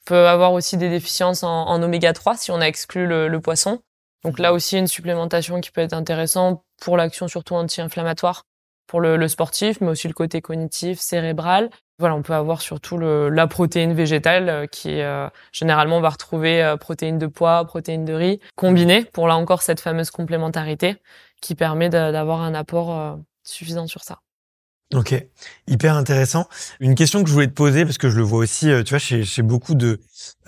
On 0.00 0.04
peut 0.06 0.26
avoir 0.26 0.52
aussi 0.52 0.76
des 0.76 0.90
déficiences 0.90 1.44
en, 1.44 1.68
en 1.68 1.80
oméga 1.80 2.12
3 2.12 2.36
si 2.36 2.50
on 2.50 2.60
a 2.60 2.66
exclu 2.66 3.06
le, 3.06 3.28
le 3.28 3.40
poisson. 3.40 3.78
Donc 4.24 4.38
là 4.38 4.52
aussi 4.52 4.78
une 4.78 4.86
supplémentation 4.86 5.60
qui 5.60 5.70
peut 5.70 5.80
être 5.80 5.94
intéressante 5.94 6.62
pour 6.80 6.96
l'action 6.96 7.28
surtout 7.28 7.54
anti-inflammatoire 7.54 8.44
pour 8.86 9.00
le, 9.00 9.16
le, 9.16 9.28
sportif, 9.28 9.80
mais 9.80 9.88
aussi 9.88 10.06
le 10.06 10.14
côté 10.14 10.40
cognitif, 10.40 11.00
cérébral. 11.00 11.70
Voilà, 11.98 12.14
on 12.14 12.22
peut 12.22 12.34
avoir 12.34 12.60
surtout 12.60 12.98
le, 12.98 13.28
la 13.28 13.46
protéine 13.46 13.94
végétale 13.94 14.48
euh, 14.48 14.66
qui 14.66 15.00
euh, 15.00 15.28
généralement 15.52 15.98
on 15.98 16.00
va 16.00 16.10
retrouver 16.10 16.62
euh, 16.62 16.76
protéines 16.76 17.18
de 17.18 17.26
pois, 17.26 17.64
protéines 17.64 18.04
de 18.04 18.12
riz 18.12 18.40
combinées 18.56 19.04
pour 19.04 19.28
là 19.28 19.36
encore 19.36 19.62
cette 19.62 19.80
fameuse 19.80 20.10
complémentarité 20.10 20.96
qui 21.42 21.54
permet 21.54 21.90
d'avoir 21.90 22.40
un 22.40 22.54
apport 22.54 22.92
euh, 22.92 23.16
suffisant 23.42 23.86
sur 23.86 24.02
ça. 24.02 24.20
Ok, 24.92 25.14
hyper 25.68 25.96
intéressant. 25.96 26.48
Une 26.78 26.94
question 26.94 27.22
que 27.22 27.28
je 27.28 27.34
voulais 27.34 27.46
te 27.46 27.52
poser 27.52 27.84
parce 27.86 27.96
que 27.96 28.10
je 28.10 28.16
le 28.16 28.22
vois 28.22 28.40
aussi, 28.40 28.66
tu 28.84 28.90
vois, 28.90 28.98
chez, 28.98 29.42
beaucoup 29.42 29.74
de 29.74 30.00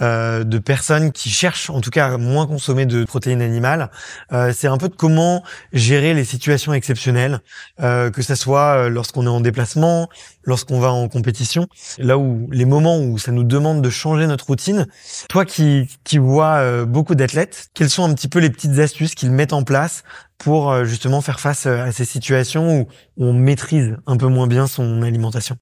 euh, 0.02 0.42
de 0.42 0.58
personnes 0.58 1.12
qui 1.12 1.30
cherchent 1.30 1.70
en 1.70 1.80
tout 1.80 1.90
cas 1.90 2.14
à 2.14 2.18
moins 2.18 2.46
consommer 2.46 2.84
de 2.84 3.04
protéines 3.04 3.42
animales. 3.42 3.90
Euh, 4.32 4.52
c'est 4.52 4.66
un 4.66 4.76
peu 4.76 4.88
de 4.88 4.94
comment 4.94 5.44
gérer 5.72 6.14
les 6.14 6.24
situations 6.24 6.74
exceptionnelles, 6.74 7.40
euh, 7.80 8.10
que 8.10 8.20
ça 8.20 8.34
soit 8.36 8.76
euh, 8.76 8.88
lorsqu'on 8.88 9.24
est 9.24 9.30
en 9.30 9.40
déplacement, 9.40 10.08
lorsqu'on 10.44 10.80
va 10.80 10.92
en 10.92 11.08
compétition, 11.08 11.66
là 11.98 12.18
où 12.18 12.48
les 12.50 12.64
moments 12.64 12.98
où 12.98 13.18
ça 13.18 13.32
nous 13.32 13.44
demande 13.44 13.82
de 13.82 13.90
changer 13.90 14.26
notre 14.26 14.46
routine. 14.46 14.86
Toi 15.28 15.44
qui 15.44 15.88
qui 16.04 16.18
vois 16.18 16.56
euh, 16.56 16.84
beaucoup 16.84 17.14
d'athlètes, 17.14 17.68
quelles 17.74 17.90
sont 17.90 18.04
un 18.04 18.14
petit 18.14 18.28
peu 18.28 18.38
les 18.38 18.50
petites 18.50 18.78
astuces 18.78 19.14
qu'ils 19.14 19.30
mettent 19.30 19.52
en 19.52 19.62
place 19.62 20.02
pour 20.38 20.70
euh, 20.70 20.84
justement 20.84 21.20
faire 21.20 21.40
face 21.40 21.66
à 21.66 21.92
ces 21.92 22.04
situations 22.04 22.80
où 22.80 22.88
on 23.16 23.32
maîtrise 23.32 23.96
un 24.06 24.16
peu 24.16 24.26
moins 24.26 24.46
bien 24.46 24.66
son 24.66 25.02
alimentation? 25.02 25.56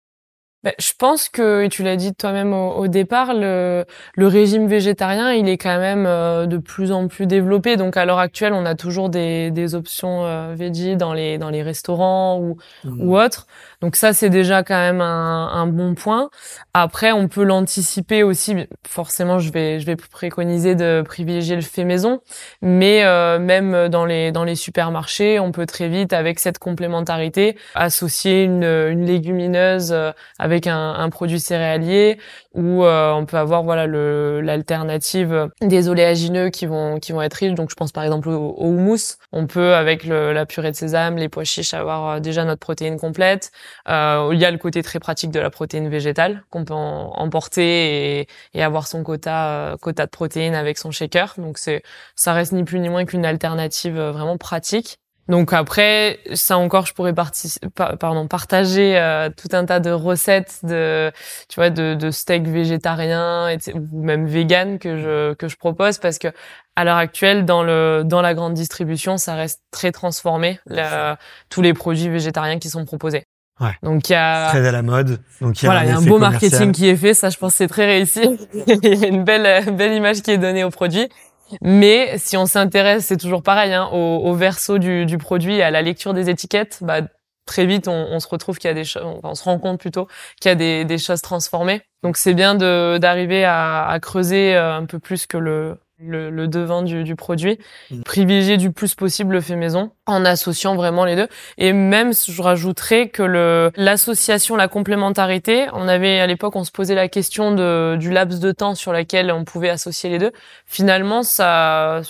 Ben, 0.62 0.72
je 0.78 0.92
pense 0.96 1.28
que, 1.28 1.64
et 1.64 1.68
tu 1.68 1.82
l'as 1.82 1.96
dit 1.96 2.14
toi-même 2.14 2.52
au, 2.52 2.86
départ, 2.86 3.34
le, 3.34 3.84
le, 4.14 4.26
régime 4.28 4.68
végétarien, 4.68 5.32
il 5.32 5.48
est 5.48 5.58
quand 5.58 5.76
même 5.76 6.06
euh, 6.06 6.46
de 6.46 6.56
plus 6.56 6.92
en 6.92 7.08
plus 7.08 7.26
développé. 7.26 7.76
Donc 7.76 7.96
à 7.96 8.04
l'heure 8.04 8.20
actuelle, 8.20 8.52
on 8.52 8.64
a 8.64 8.76
toujours 8.76 9.08
des, 9.08 9.50
des 9.50 9.74
options 9.74 10.24
euh, 10.24 10.54
dans 10.96 11.14
les 11.14 11.36
dans 11.36 11.50
les 11.50 11.64
restaurants 11.64 12.38
ou 12.38 12.58
mmh. 12.84 13.02
ou 13.02 13.18
autres. 13.18 13.48
Donc 13.82 13.96
ça, 13.96 14.12
c'est 14.12 14.30
déjà 14.30 14.62
quand 14.62 14.78
même 14.78 15.00
un, 15.00 15.48
un, 15.48 15.66
bon 15.66 15.94
point. 15.94 16.30
Après, 16.72 17.12
on 17.12 17.28
peut 17.28 17.42
l'anticiper 17.42 18.22
aussi. 18.22 18.54
Forcément, 18.86 19.38
je 19.38 19.52
vais 19.52 19.80
je 19.80 19.86
vais 19.86 19.96
préconiser 19.96 20.74
de 20.74 21.02
privilégier 21.04 21.56
le 21.56 21.62
fait 21.62 21.84
maison, 21.84 22.20
mais 22.62 23.04
euh, 23.04 23.38
même 23.38 23.88
dans 23.88 24.06
les 24.06 24.32
dans 24.32 24.44
les 24.44 24.54
supermarchés, 24.54 25.38
on 25.40 25.52
peut 25.52 25.66
très 25.66 25.88
vite 25.88 26.12
avec 26.12 26.38
cette 26.38 26.58
complémentarité 26.58 27.56
associer 27.74 28.44
une 28.44 28.62
une 28.62 29.04
légumineuse 29.04 29.92
avec 30.38 30.52
avec 30.52 30.66
un, 30.66 30.92
un 30.92 31.08
produit 31.08 31.40
céréalier 31.40 32.18
ou 32.54 32.84
euh, 32.84 33.12
on 33.12 33.24
peut 33.24 33.38
avoir 33.38 33.62
voilà 33.62 33.86
l'alternative 33.86 35.48
des 35.62 35.88
oléagineux 35.88 36.50
qui 36.50 36.66
vont 36.66 36.98
qui 37.00 37.12
vont 37.12 37.22
être 37.22 37.34
riches 37.34 37.54
donc 37.54 37.70
je 37.70 37.74
pense 37.74 37.90
par 37.90 38.04
exemple 38.04 38.28
au, 38.28 38.50
au 38.50 38.66
houmous 38.66 39.16
on 39.32 39.46
peut 39.46 39.74
avec 39.74 40.04
le, 40.04 40.32
la 40.32 40.44
purée 40.44 40.70
de 40.70 40.76
sésame 40.76 41.16
les 41.16 41.30
pois 41.30 41.44
chiches 41.44 41.72
avoir 41.72 42.08
euh, 42.08 42.20
déjà 42.20 42.44
notre 42.44 42.60
protéine 42.60 42.98
complète 42.98 43.50
euh, 43.88 44.30
il 44.32 44.38
y 44.38 44.44
a 44.44 44.50
le 44.50 44.58
côté 44.58 44.82
très 44.82 45.00
pratique 45.00 45.30
de 45.30 45.40
la 45.40 45.50
protéine 45.50 45.88
végétale 45.88 46.44
qu'on 46.50 46.64
peut 46.64 46.74
emporter 46.74 48.20
et, 48.20 48.28
et, 48.54 48.62
avoir 48.62 48.86
son 48.86 49.02
quota 49.02 49.72
euh, 49.72 49.76
quota 49.76 50.06
de 50.06 50.10
protéines 50.10 50.54
avec 50.54 50.78
son 50.78 50.90
shaker. 50.90 51.34
Donc 51.38 51.58
c'est 51.58 51.82
ça 52.16 52.32
reste 52.32 52.52
ni 52.52 52.64
plus 52.64 52.80
ni 52.80 52.88
moins 52.88 53.04
qu'une 53.04 53.26
alternative 53.26 53.98
vraiment 53.98 54.38
pratique. 54.38 54.98
Donc 55.28 55.52
après, 55.52 56.18
ça 56.34 56.58
encore, 56.58 56.84
je 56.84 56.94
pourrais 56.94 57.14
pardon, 57.14 58.26
partager 58.26 58.98
euh, 58.98 59.30
tout 59.30 59.48
un 59.52 59.64
tas 59.64 59.78
de 59.78 59.90
recettes 59.90 60.58
de, 60.64 61.12
tu 61.48 61.56
vois, 61.56 61.70
de, 61.70 61.94
de 61.94 62.10
steaks 62.10 62.48
végétariens 62.48 63.56
ou 63.72 64.02
même 64.02 64.26
vegan 64.26 64.78
que 64.78 64.98
je 64.98 65.34
que 65.34 65.46
je 65.46 65.56
propose 65.56 65.98
parce 65.98 66.18
que 66.18 66.28
à 66.74 66.84
l'heure 66.84 66.96
actuelle, 66.96 67.44
dans 67.44 67.62
le 67.62 68.02
dans 68.04 68.20
la 68.20 68.34
grande 68.34 68.54
distribution, 68.54 69.16
ça 69.16 69.34
reste 69.34 69.62
très 69.70 69.92
transformé 69.92 70.58
tous 71.48 71.62
les 71.62 71.72
produits 71.72 72.08
végétariens 72.08 72.58
qui 72.58 72.68
sont 72.68 72.84
proposés. 72.84 73.24
Ouais. 73.60 73.74
Donc 73.82 74.08
il 74.08 74.12
y 74.12 74.16
a 74.16 74.48
très 74.48 74.66
à 74.66 74.72
la 74.72 74.82
mode. 74.82 75.20
Donc 75.40 75.60
il 75.62 75.66
y 75.66 75.68
a 75.68 75.72
voilà, 75.72 75.80
un, 75.80 75.84
il 75.84 75.88
y 75.88 75.92
a 75.92 75.96
un 75.98 76.02
beau 76.02 76.18
marketing 76.18 76.72
qui 76.72 76.88
est 76.88 76.96
fait. 76.96 77.14
Ça, 77.14 77.30
je 77.30 77.38
pense, 77.38 77.54
c'est 77.54 77.68
très 77.68 77.86
réussi. 77.86 78.22
il 78.66 78.98
y 78.98 79.04
a 79.04 79.08
une 79.08 79.24
belle 79.24 79.72
belle 79.74 79.92
image 79.94 80.22
qui 80.22 80.30
est 80.30 80.38
donnée 80.38 80.64
au 80.64 80.70
produit. 80.70 81.08
Mais 81.60 82.16
si 82.18 82.36
on 82.36 82.46
s'intéresse, 82.46 83.06
c'est 83.06 83.18
toujours 83.18 83.42
pareil, 83.42 83.74
hein, 83.74 83.88
au, 83.92 84.22
au, 84.24 84.34
verso 84.34 84.78
du, 84.78 85.04
du, 85.04 85.18
produit, 85.18 85.60
à 85.60 85.70
la 85.70 85.82
lecture 85.82 86.14
des 86.14 86.30
étiquettes, 86.30 86.78
bah, 86.80 87.02
très 87.46 87.66
vite, 87.66 87.88
on, 87.88 88.06
on 88.10 88.20
se 88.20 88.28
retrouve 88.28 88.58
qu'il 88.58 88.68
y 88.68 88.70
a 88.70 88.74
des 88.74 88.84
choses, 88.84 89.02
on 89.22 89.34
se 89.34 89.44
rend 89.44 89.58
compte 89.58 89.78
plutôt 89.78 90.08
qu'il 90.40 90.48
y 90.48 90.52
a 90.52 90.54
des, 90.54 90.84
des 90.84 90.98
choses 90.98 91.20
transformées. 91.20 91.82
Donc 92.02 92.16
c'est 92.16 92.34
bien 92.34 92.54
d'arriver 92.54 93.44
à, 93.44 93.86
à, 93.86 94.00
creuser 94.00 94.56
euh, 94.56 94.76
un 94.76 94.86
peu 94.86 94.98
plus 94.98 95.26
que 95.26 95.36
le, 95.36 95.78
le, 96.04 96.30
le 96.30 96.48
devant 96.48 96.82
du, 96.82 97.04
du 97.04 97.16
produit, 97.16 97.58
mm. 97.90 98.02
privilégier 98.02 98.56
du 98.56 98.72
plus 98.72 98.94
possible 98.94 99.34
le 99.34 99.40
fait 99.40 99.56
maison 99.56 99.90
en 100.06 100.24
associant 100.24 100.74
vraiment 100.74 101.04
les 101.04 101.16
deux. 101.16 101.28
Et 101.58 101.72
même, 101.72 102.12
je 102.12 102.42
rajouterais 102.42 103.08
que 103.08 103.22
le 103.22 103.70
l'association, 103.76 104.56
la 104.56 104.68
complémentarité, 104.68 105.66
on 105.72 105.88
avait 105.88 106.20
à 106.20 106.26
l'époque, 106.26 106.56
on 106.56 106.64
se 106.64 106.70
posait 106.70 106.94
la 106.94 107.08
question 107.08 107.54
de, 107.54 107.96
du 107.98 108.10
laps 108.10 108.40
de 108.40 108.52
temps 108.52 108.74
sur 108.74 108.92
lequel 108.92 109.30
on 109.32 109.44
pouvait 109.44 109.70
associer 109.70 110.10
les 110.10 110.18
deux. 110.18 110.32
Finalement, 110.66 111.22
ça, 111.22 112.02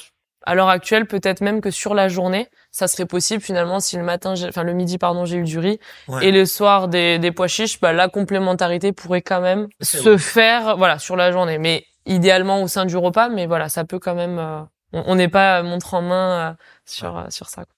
à 0.44 0.54
l'heure 0.54 0.68
actuelle, 0.68 1.06
peut-être 1.06 1.40
même 1.40 1.60
que 1.60 1.70
sur 1.70 1.94
la 1.94 2.08
journée, 2.08 2.48
ça 2.70 2.88
serait 2.88 3.06
possible 3.06 3.42
finalement 3.42 3.80
si 3.80 3.96
le 3.96 4.02
matin, 4.02 4.34
enfin 4.48 4.62
le 4.62 4.72
midi 4.72 4.96
pardon, 4.96 5.26
j'ai 5.26 5.36
eu 5.36 5.44
du 5.44 5.58
riz 5.58 5.78
et 6.22 6.32
le 6.32 6.46
soir 6.46 6.88
des, 6.88 7.18
des 7.18 7.30
pois 7.30 7.48
chiches, 7.48 7.78
bah, 7.80 7.92
la 7.92 8.08
complémentarité 8.08 8.92
pourrait 8.92 9.22
quand 9.22 9.42
même 9.42 9.68
se 9.82 10.16
faire, 10.16 10.76
voilà, 10.78 10.98
sur 10.98 11.16
la 11.16 11.32
journée. 11.32 11.58
Mais 11.58 11.84
idéalement 12.06 12.62
au 12.62 12.68
sein 12.68 12.84
du 12.86 12.96
repas, 12.96 13.28
mais 13.28 13.46
voilà, 13.46 13.68
ça 13.68 13.84
peut 13.84 13.98
quand 13.98 14.14
même. 14.14 14.38
Euh, 14.38 14.62
on 14.92 15.14
n'est 15.14 15.28
pas 15.28 15.62
montre 15.62 15.94
en 15.94 16.02
main 16.02 16.52
euh, 16.52 16.54
sur 16.84 17.16
euh, 17.16 17.30
sur 17.30 17.48
ça. 17.48 17.64
Quoi. 17.64 17.74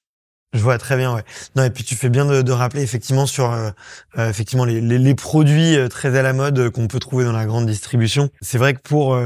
Je 0.55 0.61
vois 0.61 0.79
très 0.79 0.97
bien, 0.97 1.13
ouais. 1.13 1.25
Non 1.57 1.65
et 1.65 1.71
puis 1.71 1.83
tu 1.83 1.97
fais 1.97 2.09
bien 2.09 2.25
de, 2.25 2.41
de 2.41 2.53
rappeler 2.53 2.83
effectivement 2.83 3.27
sur 3.27 3.51
euh, 3.51 3.71
euh 4.19 4.31
effectivement 4.31 4.65
les, 4.65 4.81
les, 4.81 4.99
les, 4.99 5.15
produits 5.17 5.77
euh, 5.77 5.89
très 5.89 6.17
à 6.17 6.23
la 6.23 6.33
mode 6.33 6.57
euh, 6.61 6.71
qu'on 6.71 6.87
peut 6.87 7.01
trouver 7.01 7.25
dans 7.25 7.33
la 7.33 7.45
grande 7.45 7.67
distribution. 7.67 8.31
C'est 8.41 8.59
vrai 8.59 8.75
que 8.75 8.81
pour 8.81 9.17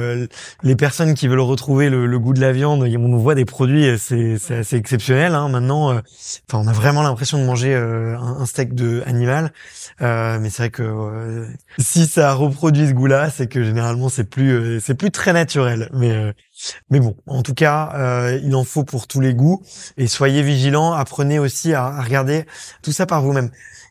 les 0.63 0.77
personnes 0.77 1.13
qui 1.13 1.29
veulent 1.29 1.41
retrouver 1.41 1.91
le, 1.91 2.07
le, 2.07 2.19
goût 2.19 2.33
de 2.33 2.41
la 2.41 2.53
viande, 2.53 2.83
on 2.83 3.17
voit 3.19 3.35
des 3.35 3.45
produits, 3.45 3.99
c'est 3.99 4.39
c'est 4.39 4.57
assez 4.57 4.77
exceptionnel. 4.77 5.35
Hein. 5.35 5.51
Maintenant, 5.51 5.91
enfin 5.91 6.65
on 6.65 6.67
a 6.67 6.73
vraiment 6.73 7.03
l'impression 7.03 7.39
de 7.39 7.45
manger 7.45 7.75
un, 7.75 8.17
un, 8.17 8.47
steak 8.47 8.75
de 8.75 9.03
animal, 9.05 9.53
mais 10.01 10.49
c'est 10.49 10.63
vrai 10.63 10.71
que 10.71 11.47
si 11.79 12.07
ça 12.07 12.33
reproduit 12.33 12.89
ce 12.89 12.95
goût-là, 12.95 13.29
c'est 13.31 13.49
que 13.49 13.63
généralement 13.63 14.09
c'est 14.09 14.25
plus 14.25 14.81
c'est 14.81 14.95
plus 14.95 15.11
très 15.11 15.35
naturel. 15.35 15.91
Mais 15.93 16.33
mais 16.91 17.01
bon, 17.01 17.17
en 17.27 17.43
tout 17.43 17.55
cas, 17.55 17.93
euh, 17.95 18.41
il 18.43 18.55
en 18.55 18.65
faut 18.65 18.85
pour 18.85 19.07
tous 19.07 19.21
les 19.21 19.35
goûts. 19.35 19.63
Et 19.97 20.07
soyez 20.07 20.43
vigilants, 20.43 20.93
apprenez 20.93 21.39
aussi 21.39 21.75
à, 21.75 22.01
regarder 22.03 22.45
tout 22.83 22.93
ça 22.93 23.07
par 23.07 23.23
vous-même. 23.23 23.51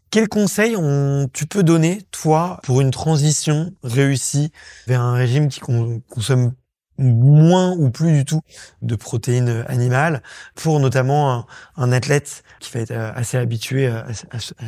Quels 0.09 0.29
conseils 0.29 0.75
on, 0.77 1.29
tu 1.33 1.45
peux 1.47 1.63
donner, 1.63 2.01
toi, 2.11 2.59
pour 2.63 2.81
une 2.81 2.91
transition 2.91 3.73
réussie 3.83 4.51
vers 4.87 5.01
un 5.01 5.13
régime 5.13 5.49
qui 5.49 5.59
consomme 5.59 6.53
moins 6.97 7.73
ou 7.73 7.91
plus 7.91 8.11
du 8.11 8.25
tout 8.25 8.41
de 8.81 8.95
protéines 8.95 9.65
animales, 9.67 10.23
pour 10.55 10.79
notamment 10.79 11.45
un, 11.75 11.91
athlète 11.91 12.43
qui 12.59 12.71
va 12.71 12.79
être 12.79 12.91
euh, 12.91 13.11
assez 13.13 13.37
habitué 13.37 13.87
à, 13.87 14.07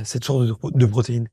cette 0.03 0.25
sorte 0.25 0.45
de 0.45 0.85
protéines? 0.85 1.27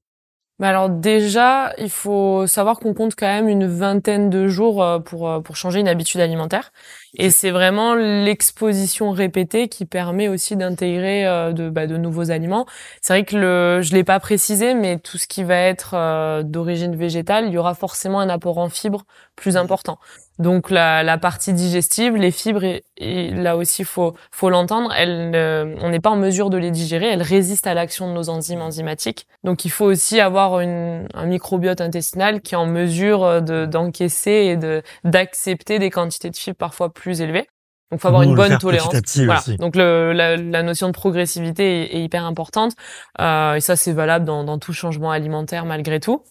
Bah 0.59 0.71
alors 0.71 0.89
déjà, 0.89 1.75
il 1.77 1.91
faut 1.91 2.47
savoir 2.47 2.79
qu'on 2.79 2.95
compte 2.95 3.15
quand 3.15 3.27
même 3.27 3.47
une 3.49 3.67
vingtaine 3.67 4.31
de 4.31 4.49
jours 4.49 4.83
euh, 4.83 4.99
pour 4.99 5.29
euh, 5.29 5.41
pour 5.41 5.55
changer 5.57 5.81
une 5.81 5.89
habitude 5.89 6.19
alimentaire. 6.21 6.73
Et 7.19 7.29
c'est 7.29 7.51
vraiment 7.51 7.95
l'exposition 7.95 9.11
répétée 9.11 9.69
qui 9.69 9.85
permet 9.85 10.29
aussi 10.29 10.57
d'intégrer 10.57 11.27
euh, 11.27 11.53
de, 11.53 11.69
bah, 11.69 11.87
de 11.87 11.99
nouveaux 11.99 12.31
aliments. 12.31 12.65
C'est 13.03 13.13
vrai 13.13 13.25
que 13.25 13.37
le, 13.37 13.83
je 13.83 13.93
l'ai 13.95 14.05
pas 14.05 14.19
précisé, 14.19 14.73
mais 14.73 14.99
tout 14.99 15.19
ce 15.19 15.27
qui 15.27 15.45
va 15.45 15.57
être 15.57 16.43
d'origine 16.43 16.97
végétale, 16.97 17.47
il 17.49 17.53
y 17.53 17.59
aura 17.59 17.75
forcément 17.75 18.21
un 18.21 18.31
apport 18.31 18.57
en 18.57 18.71
fibres 18.71 19.05
plus 19.37 19.59
important. 19.59 19.99
Donc 20.39 20.71
la, 20.71 21.03
la, 21.03 21.17
partie 21.17 21.53
digestive, 21.53 22.17
les 22.17 22.31
fibres, 22.31 22.63
et, 22.99 23.31
là 23.31 23.57
aussi 23.57 23.85
faut 23.85 24.15
faut 24.31 24.51
l'entendre, 24.51 24.93
elles, 24.95 25.35
on 25.81 25.89
n'est 25.89 26.01
pas 26.01 26.11
en 26.11 26.17
mesure 26.17 26.51
de 26.51 26.59
les 26.59 26.71
digérer, 26.71 27.07
elles 27.07 27.23
résistent 27.23 27.67
à 27.67 27.75
l'action 27.75 28.09
de 28.09 28.13
nos 28.13 28.29
enzymes 28.29 28.61
enzymatiques. 28.61 29.27
Donc 29.45 29.65
il 29.65 29.71
faut 29.71 29.87
aussi 29.87 30.21
avoir 30.21 30.61
une, 30.61 31.09
un 31.15 31.27
microbiote 31.27 31.81
intestinal 31.81 32.43
qui 32.43 32.55
est 32.55 32.59
en 32.59 32.67
mesure 32.67 33.41
de 33.41 33.65
d'encaisser 33.65 34.31
et 34.31 34.57
de 34.57 34.83
d'accepter 35.05 35.79
des 35.79 35.91
quantités 35.91 36.31
de 36.31 36.37
fibres 36.37 36.59
parfois 36.59 36.93
plus 36.93 37.23
élevées. 37.23 37.47
Donc 37.91 38.01
faut 38.01 38.09
avoir 38.09 38.23
une 38.23 38.35
bonne 38.35 38.59
tolérance. 38.59 38.95
voilà. 39.17 39.43
Donc 39.59 39.77
le, 39.77 40.13
la, 40.13 40.37
la, 40.37 40.63
notion 40.63 40.89
de 40.89 40.93
progressivité 40.93 41.83
est, 41.83 41.97
est 41.97 42.03
hyper 42.03 42.25
importante 42.25 42.73
euh, 43.21 43.55
et 43.55 43.61
ça 43.61 43.77
c'est 43.77 43.93
valable 43.93 44.25
dans, 44.25 44.43
dans 44.43 44.59
tout 44.59 44.73
changement 44.73 45.13
alimentaire 45.13 45.65
malgré 45.65 46.01
tout. 46.01 46.25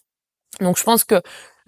Donc 0.59 0.77
je 0.77 0.83
pense 0.83 1.05
que 1.05 1.21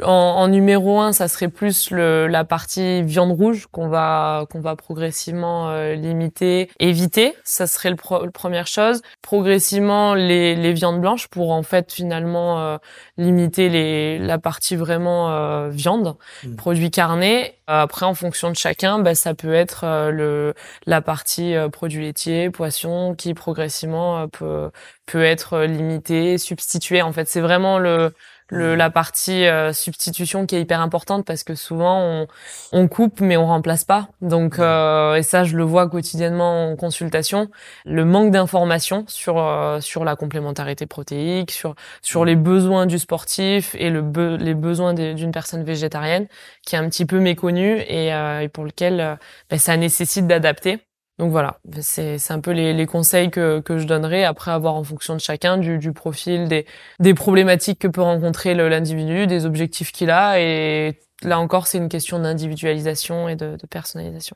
en, 0.04 0.12
en, 0.12 0.48
numéro 0.48 1.00
un, 1.00 1.12
ça 1.12 1.28
serait 1.28 1.48
plus 1.48 1.90
le, 1.90 2.28
la 2.28 2.44
partie 2.44 3.02
viande 3.02 3.32
rouge 3.32 3.68
qu'on 3.72 3.88
va 3.88 4.46
qu'on 4.52 4.60
va 4.60 4.76
progressivement 4.76 5.70
euh, 5.70 5.96
limiter, 5.96 6.70
éviter. 6.80 7.34
Ça 7.44 7.66
serait 7.66 7.90
le, 7.90 8.30
première 8.32 8.68
chose. 8.68 9.02
Progressivement 9.24 10.14
les, 10.14 10.56
les 10.56 10.74
viandes 10.74 11.02
blanches 11.02 11.28
pour 11.28 11.52
en 11.52 11.64
fait 11.64 11.92
finalement 11.92 12.60
euh, 12.60 12.78
limiter 13.18 13.70
les 13.70 14.20
la 14.20 14.38
partie 14.38 14.76
vraiment 14.76 15.32
euh, 15.32 15.70
viande, 15.70 16.16
mmh. 16.44 16.56
produits 16.56 16.92
carnés. 16.92 17.56
Après, 17.66 18.06
en 18.06 18.14
fonction 18.14 18.50
de 18.50 18.56
chacun, 18.56 19.00
bah, 19.00 19.14
ça 19.14 19.34
peut 19.34 19.54
être 19.54 20.10
le 20.10 20.54
la 20.86 21.02
partie 21.02 21.54
produits 21.72 22.04
laitiers, 22.04 22.50
poissons, 22.50 23.14
qui 23.18 23.34
progressivement 23.34 24.28
peut 24.30 24.70
peut 25.06 25.24
être 25.24 25.64
limité, 25.64 26.38
substitué. 26.38 27.02
En 27.02 27.12
fait, 27.12 27.28
c'est 27.28 27.42
vraiment 27.42 27.78
le 27.80 28.14
le, 28.50 28.76
la 28.76 28.90
partie 28.90 29.46
euh, 29.46 29.74
substitution 29.74 30.46
qui 30.46 30.56
est 30.56 30.62
hyper 30.62 30.82
importante 30.82 31.26
parce 31.26 31.44
que 31.44 31.56
souvent 31.56 32.00
on, 32.02 32.28
on 32.72 32.88
coupe 32.88 33.22
mais 33.22 33.38
on 33.38 33.48
remplace 33.48 33.84
pas. 33.84 34.10
Donc 34.22 34.60
euh, 34.60 35.16
et 35.16 35.24
ça 35.24 35.44
je 35.44 35.58
le 35.58 35.64
vois 35.64 35.90
quotidiennement 35.90 36.72
en 36.72 36.76
consultation, 36.76 37.50
le 37.86 38.06
manque 38.06 38.32
d'informations 38.32 39.06
sur 39.08 39.38
euh, 39.38 39.80
sur 39.82 40.06
la 40.06 40.16
complémentarité 40.16 40.86
protéique, 40.86 41.52
sur 41.52 41.76
sur 42.02 42.26
les 42.26 42.36
besoins 42.36 42.86
du 42.86 43.00
sportif 43.00 43.76
et 43.80 43.90
le 43.90 44.04
les 44.38 44.54
besoins 44.54 44.94
d'une 44.94 45.32
personne 45.32 45.64
végétarienne 45.64 46.28
qui 46.66 46.76
est 46.76 46.80
un 46.80 46.90
petit 46.90 47.06
peu 47.06 47.20
méconnu 47.20 47.80
et, 47.80 48.08
et 48.08 48.50
pour 48.50 48.66
lequel 48.66 49.18
ben, 49.50 49.60
ça 49.60 49.78
nécessite 49.78 50.28
d'adapter. 50.28 50.80
Donc 51.18 51.32
voilà, 51.32 51.60
c'est 51.82 52.20
un 52.30 52.40
peu 52.40 52.52
les, 52.52 52.74
les, 52.74 52.86
conseils 52.86 53.32
que, 53.32 53.60
que 53.60 53.80
je 53.80 53.88
donnerai 53.88 54.24
après 54.24 54.52
avoir 54.52 54.76
en 54.76 54.84
fonction 54.84 55.16
de 55.16 55.20
chacun 55.20 55.58
du, 55.58 55.80
du 55.80 55.92
profil, 55.92 56.48
des, 56.48 56.68
des 57.00 57.16
problématiques 57.16 57.80
que 57.80 57.88
peut 57.88 58.02
rencontrer 58.04 58.54
l'individu, 58.54 59.26
des 59.26 59.48
objectifs 59.48 59.92
qu'il 59.92 60.12
a. 60.12 60.40
Et 60.40 61.00
là 61.24 61.40
encore, 61.40 61.66
c'est 61.66 61.80
une 61.80 61.90
question 61.90 62.20
d'individualisation 62.20 63.30
et 63.30 63.36
de, 63.36 63.56
de 63.56 63.68
personnalisation. 63.68 64.36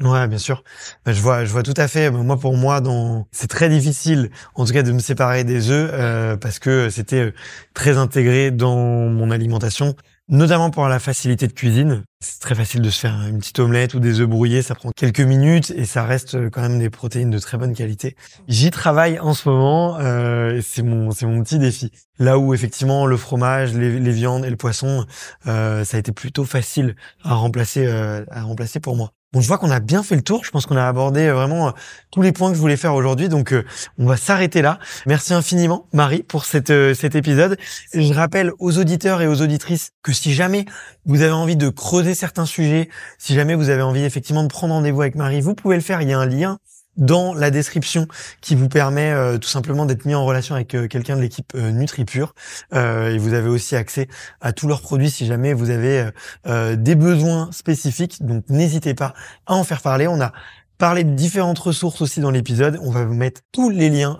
Ouais, 0.00 0.26
bien 0.26 0.38
sûr. 0.38 0.64
Bah, 1.04 1.12
je 1.12 1.20
vois, 1.20 1.44
je 1.44 1.52
vois 1.52 1.62
tout 1.62 1.74
à 1.76 1.86
fait. 1.86 2.10
Moi, 2.10 2.36
pour 2.36 2.56
moi, 2.56 2.80
dans, 2.80 3.26
c'est 3.30 3.48
très 3.48 3.68
difficile, 3.68 4.30
en 4.54 4.64
tout 4.64 4.72
cas, 4.72 4.82
de 4.82 4.90
me 4.90 4.98
séparer 4.98 5.44
des 5.44 5.70
œufs 5.70 5.90
euh, 5.92 6.36
parce 6.36 6.58
que 6.58 6.90
c'était 6.90 7.26
euh, 7.26 7.34
très 7.72 7.98
intégré 7.98 8.50
dans 8.50 8.76
mon 8.76 9.30
alimentation, 9.30 9.94
notamment 10.28 10.70
pour 10.70 10.88
la 10.88 10.98
facilité 10.98 11.46
de 11.46 11.52
cuisine. 11.52 12.04
C'est 12.20 12.40
très 12.40 12.54
facile 12.54 12.82
de 12.82 12.90
se 12.90 13.00
faire 13.00 13.14
une 13.28 13.38
petite 13.38 13.58
omelette 13.58 13.94
ou 13.94 14.00
des 14.00 14.20
œufs 14.20 14.28
brouillés. 14.28 14.62
Ça 14.62 14.74
prend 14.74 14.90
quelques 14.90 15.20
minutes 15.20 15.70
et 15.70 15.84
ça 15.84 16.04
reste 16.04 16.50
quand 16.50 16.62
même 16.62 16.78
des 16.78 16.90
protéines 16.90 17.30
de 17.30 17.38
très 17.38 17.58
bonne 17.58 17.74
qualité. 17.74 18.16
J'y 18.48 18.70
travaille 18.70 19.18
en 19.18 19.34
ce 19.34 19.48
moment. 19.48 19.98
Euh, 19.98 20.60
c'est 20.62 20.82
mon, 20.82 21.10
c'est 21.10 21.26
mon 21.26 21.42
petit 21.42 21.58
défi. 21.58 21.90
Là 22.18 22.38
où 22.38 22.54
effectivement 22.54 23.06
le 23.06 23.16
fromage, 23.16 23.74
les, 23.74 23.98
les 23.98 24.12
viandes 24.12 24.44
et 24.44 24.50
le 24.50 24.56
poisson, 24.56 25.06
euh, 25.46 25.84
ça 25.84 25.96
a 25.96 26.00
été 26.00 26.12
plutôt 26.12 26.44
facile 26.44 26.96
à 27.24 27.34
remplacer, 27.34 27.86
euh, 27.86 28.24
à 28.30 28.42
remplacer 28.42 28.80
pour 28.80 28.96
moi. 28.96 29.12
Bon, 29.32 29.40
je 29.40 29.48
vois 29.48 29.56
qu'on 29.56 29.70
a 29.70 29.80
bien 29.80 30.02
fait 30.02 30.14
le 30.14 30.20
tour. 30.20 30.44
Je 30.44 30.50
pense 30.50 30.66
qu'on 30.66 30.76
a 30.76 30.86
abordé 30.86 31.26
euh, 31.26 31.32
vraiment 31.32 31.68
euh, 31.68 31.70
tous 32.10 32.20
les 32.20 32.32
points 32.32 32.50
que 32.50 32.54
je 32.54 32.60
voulais 32.60 32.76
faire 32.76 32.94
aujourd'hui. 32.94 33.30
Donc, 33.30 33.52
euh, 33.52 33.64
on 33.98 34.04
va 34.04 34.18
s'arrêter 34.18 34.60
là. 34.60 34.78
Merci 35.06 35.32
infiniment, 35.32 35.86
Marie, 35.94 36.22
pour 36.22 36.44
cet 36.44 36.70
épisode. 36.70 37.56
Je 37.94 38.12
rappelle 38.12 38.52
aux 38.58 38.78
auditeurs 38.78 39.22
et 39.22 39.26
aux 39.26 39.40
auditrices 39.40 39.92
que 40.02 40.12
si 40.12 40.34
jamais 40.34 40.66
vous 41.06 41.22
avez 41.22 41.32
envie 41.32 41.56
de 41.56 41.70
creuser 41.70 42.14
certains 42.14 42.44
sujets, 42.44 42.90
si 43.16 43.34
jamais 43.34 43.54
vous 43.54 43.70
avez 43.70 43.82
envie 43.82 44.04
effectivement 44.04 44.42
de 44.42 44.48
prendre 44.48 44.74
rendez-vous 44.74 45.00
avec 45.00 45.14
Marie, 45.14 45.40
vous 45.40 45.54
pouvez 45.54 45.76
le 45.76 45.82
faire. 45.82 46.02
Il 46.02 46.10
y 46.10 46.12
a 46.12 46.18
un 46.18 46.26
lien 46.26 46.58
dans 46.96 47.34
la 47.34 47.50
description 47.50 48.06
qui 48.40 48.54
vous 48.54 48.68
permet 48.68 49.12
euh, 49.12 49.38
tout 49.38 49.48
simplement 49.48 49.86
d'être 49.86 50.04
mis 50.04 50.14
en 50.14 50.24
relation 50.24 50.54
avec 50.54 50.74
euh, 50.74 50.88
quelqu'un 50.88 51.16
de 51.16 51.22
l'équipe 51.22 51.52
euh, 51.54 51.70
NutriPure. 51.70 52.34
et 52.72 53.18
vous 53.18 53.32
avez 53.32 53.48
aussi 53.48 53.76
accès 53.76 54.08
à 54.40 54.52
tous 54.52 54.68
leurs 54.68 54.82
produits 54.82 55.10
si 55.10 55.26
jamais 55.26 55.52
vous 55.52 55.70
avez 55.70 56.10
des 56.44 56.94
besoins 56.94 57.50
spécifiques. 57.52 58.24
Donc 58.24 58.44
n'hésitez 58.48 58.94
pas 58.94 59.14
à 59.46 59.54
en 59.54 59.64
faire 59.64 59.80
parler. 59.80 60.06
On 60.06 60.20
a 60.20 60.32
parlé 60.78 61.04
de 61.04 61.14
différentes 61.14 61.58
ressources 61.58 62.00
aussi 62.00 62.20
dans 62.20 62.30
l'épisode. 62.30 62.78
On 62.82 62.90
va 62.90 63.04
vous 63.04 63.14
mettre 63.14 63.42
tous 63.52 63.70
les 63.70 63.90
liens 63.90 64.18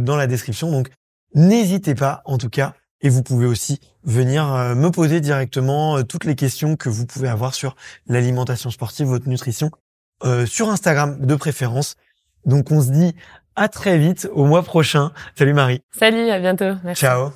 dans 0.00 0.16
la 0.16 0.26
description. 0.26 0.70
Donc 0.70 0.88
n'hésitez 1.34 1.94
pas 1.94 2.22
en 2.24 2.38
tout 2.38 2.50
cas. 2.50 2.74
Et 3.00 3.08
vous 3.08 3.22
pouvez 3.22 3.46
aussi 3.46 3.80
venir 4.04 4.46
me 4.74 4.88
poser 4.88 5.20
directement 5.20 6.02
toutes 6.02 6.24
les 6.24 6.34
questions 6.34 6.76
que 6.76 6.88
vous 6.88 7.06
pouvez 7.06 7.28
avoir 7.28 7.54
sur 7.54 7.76
l'alimentation 8.06 8.70
sportive, 8.70 9.06
votre 9.06 9.28
nutrition 9.28 9.70
euh, 10.24 10.46
sur 10.46 10.70
Instagram 10.70 11.18
de 11.20 11.34
préférence. 11.34 11.96
Donc 12.46 12.70
on 12.70 12.80
se 12.80 12.90
dit 12.90 13.14
à 13.56 13.68
très 13.68 13.98
vite 13.98 14.28
au 14.32 14.44
mois 14.44 14.62
prochain. 14.62 15.12
Salut 15.36 15.54
Marie. 15.54 15.80
Salut, 15.92 16.30
à 16.30 16.38
bientôt. 16.38 16.72
Merci. 16.84 17.02
Ciao. 17.02 17.34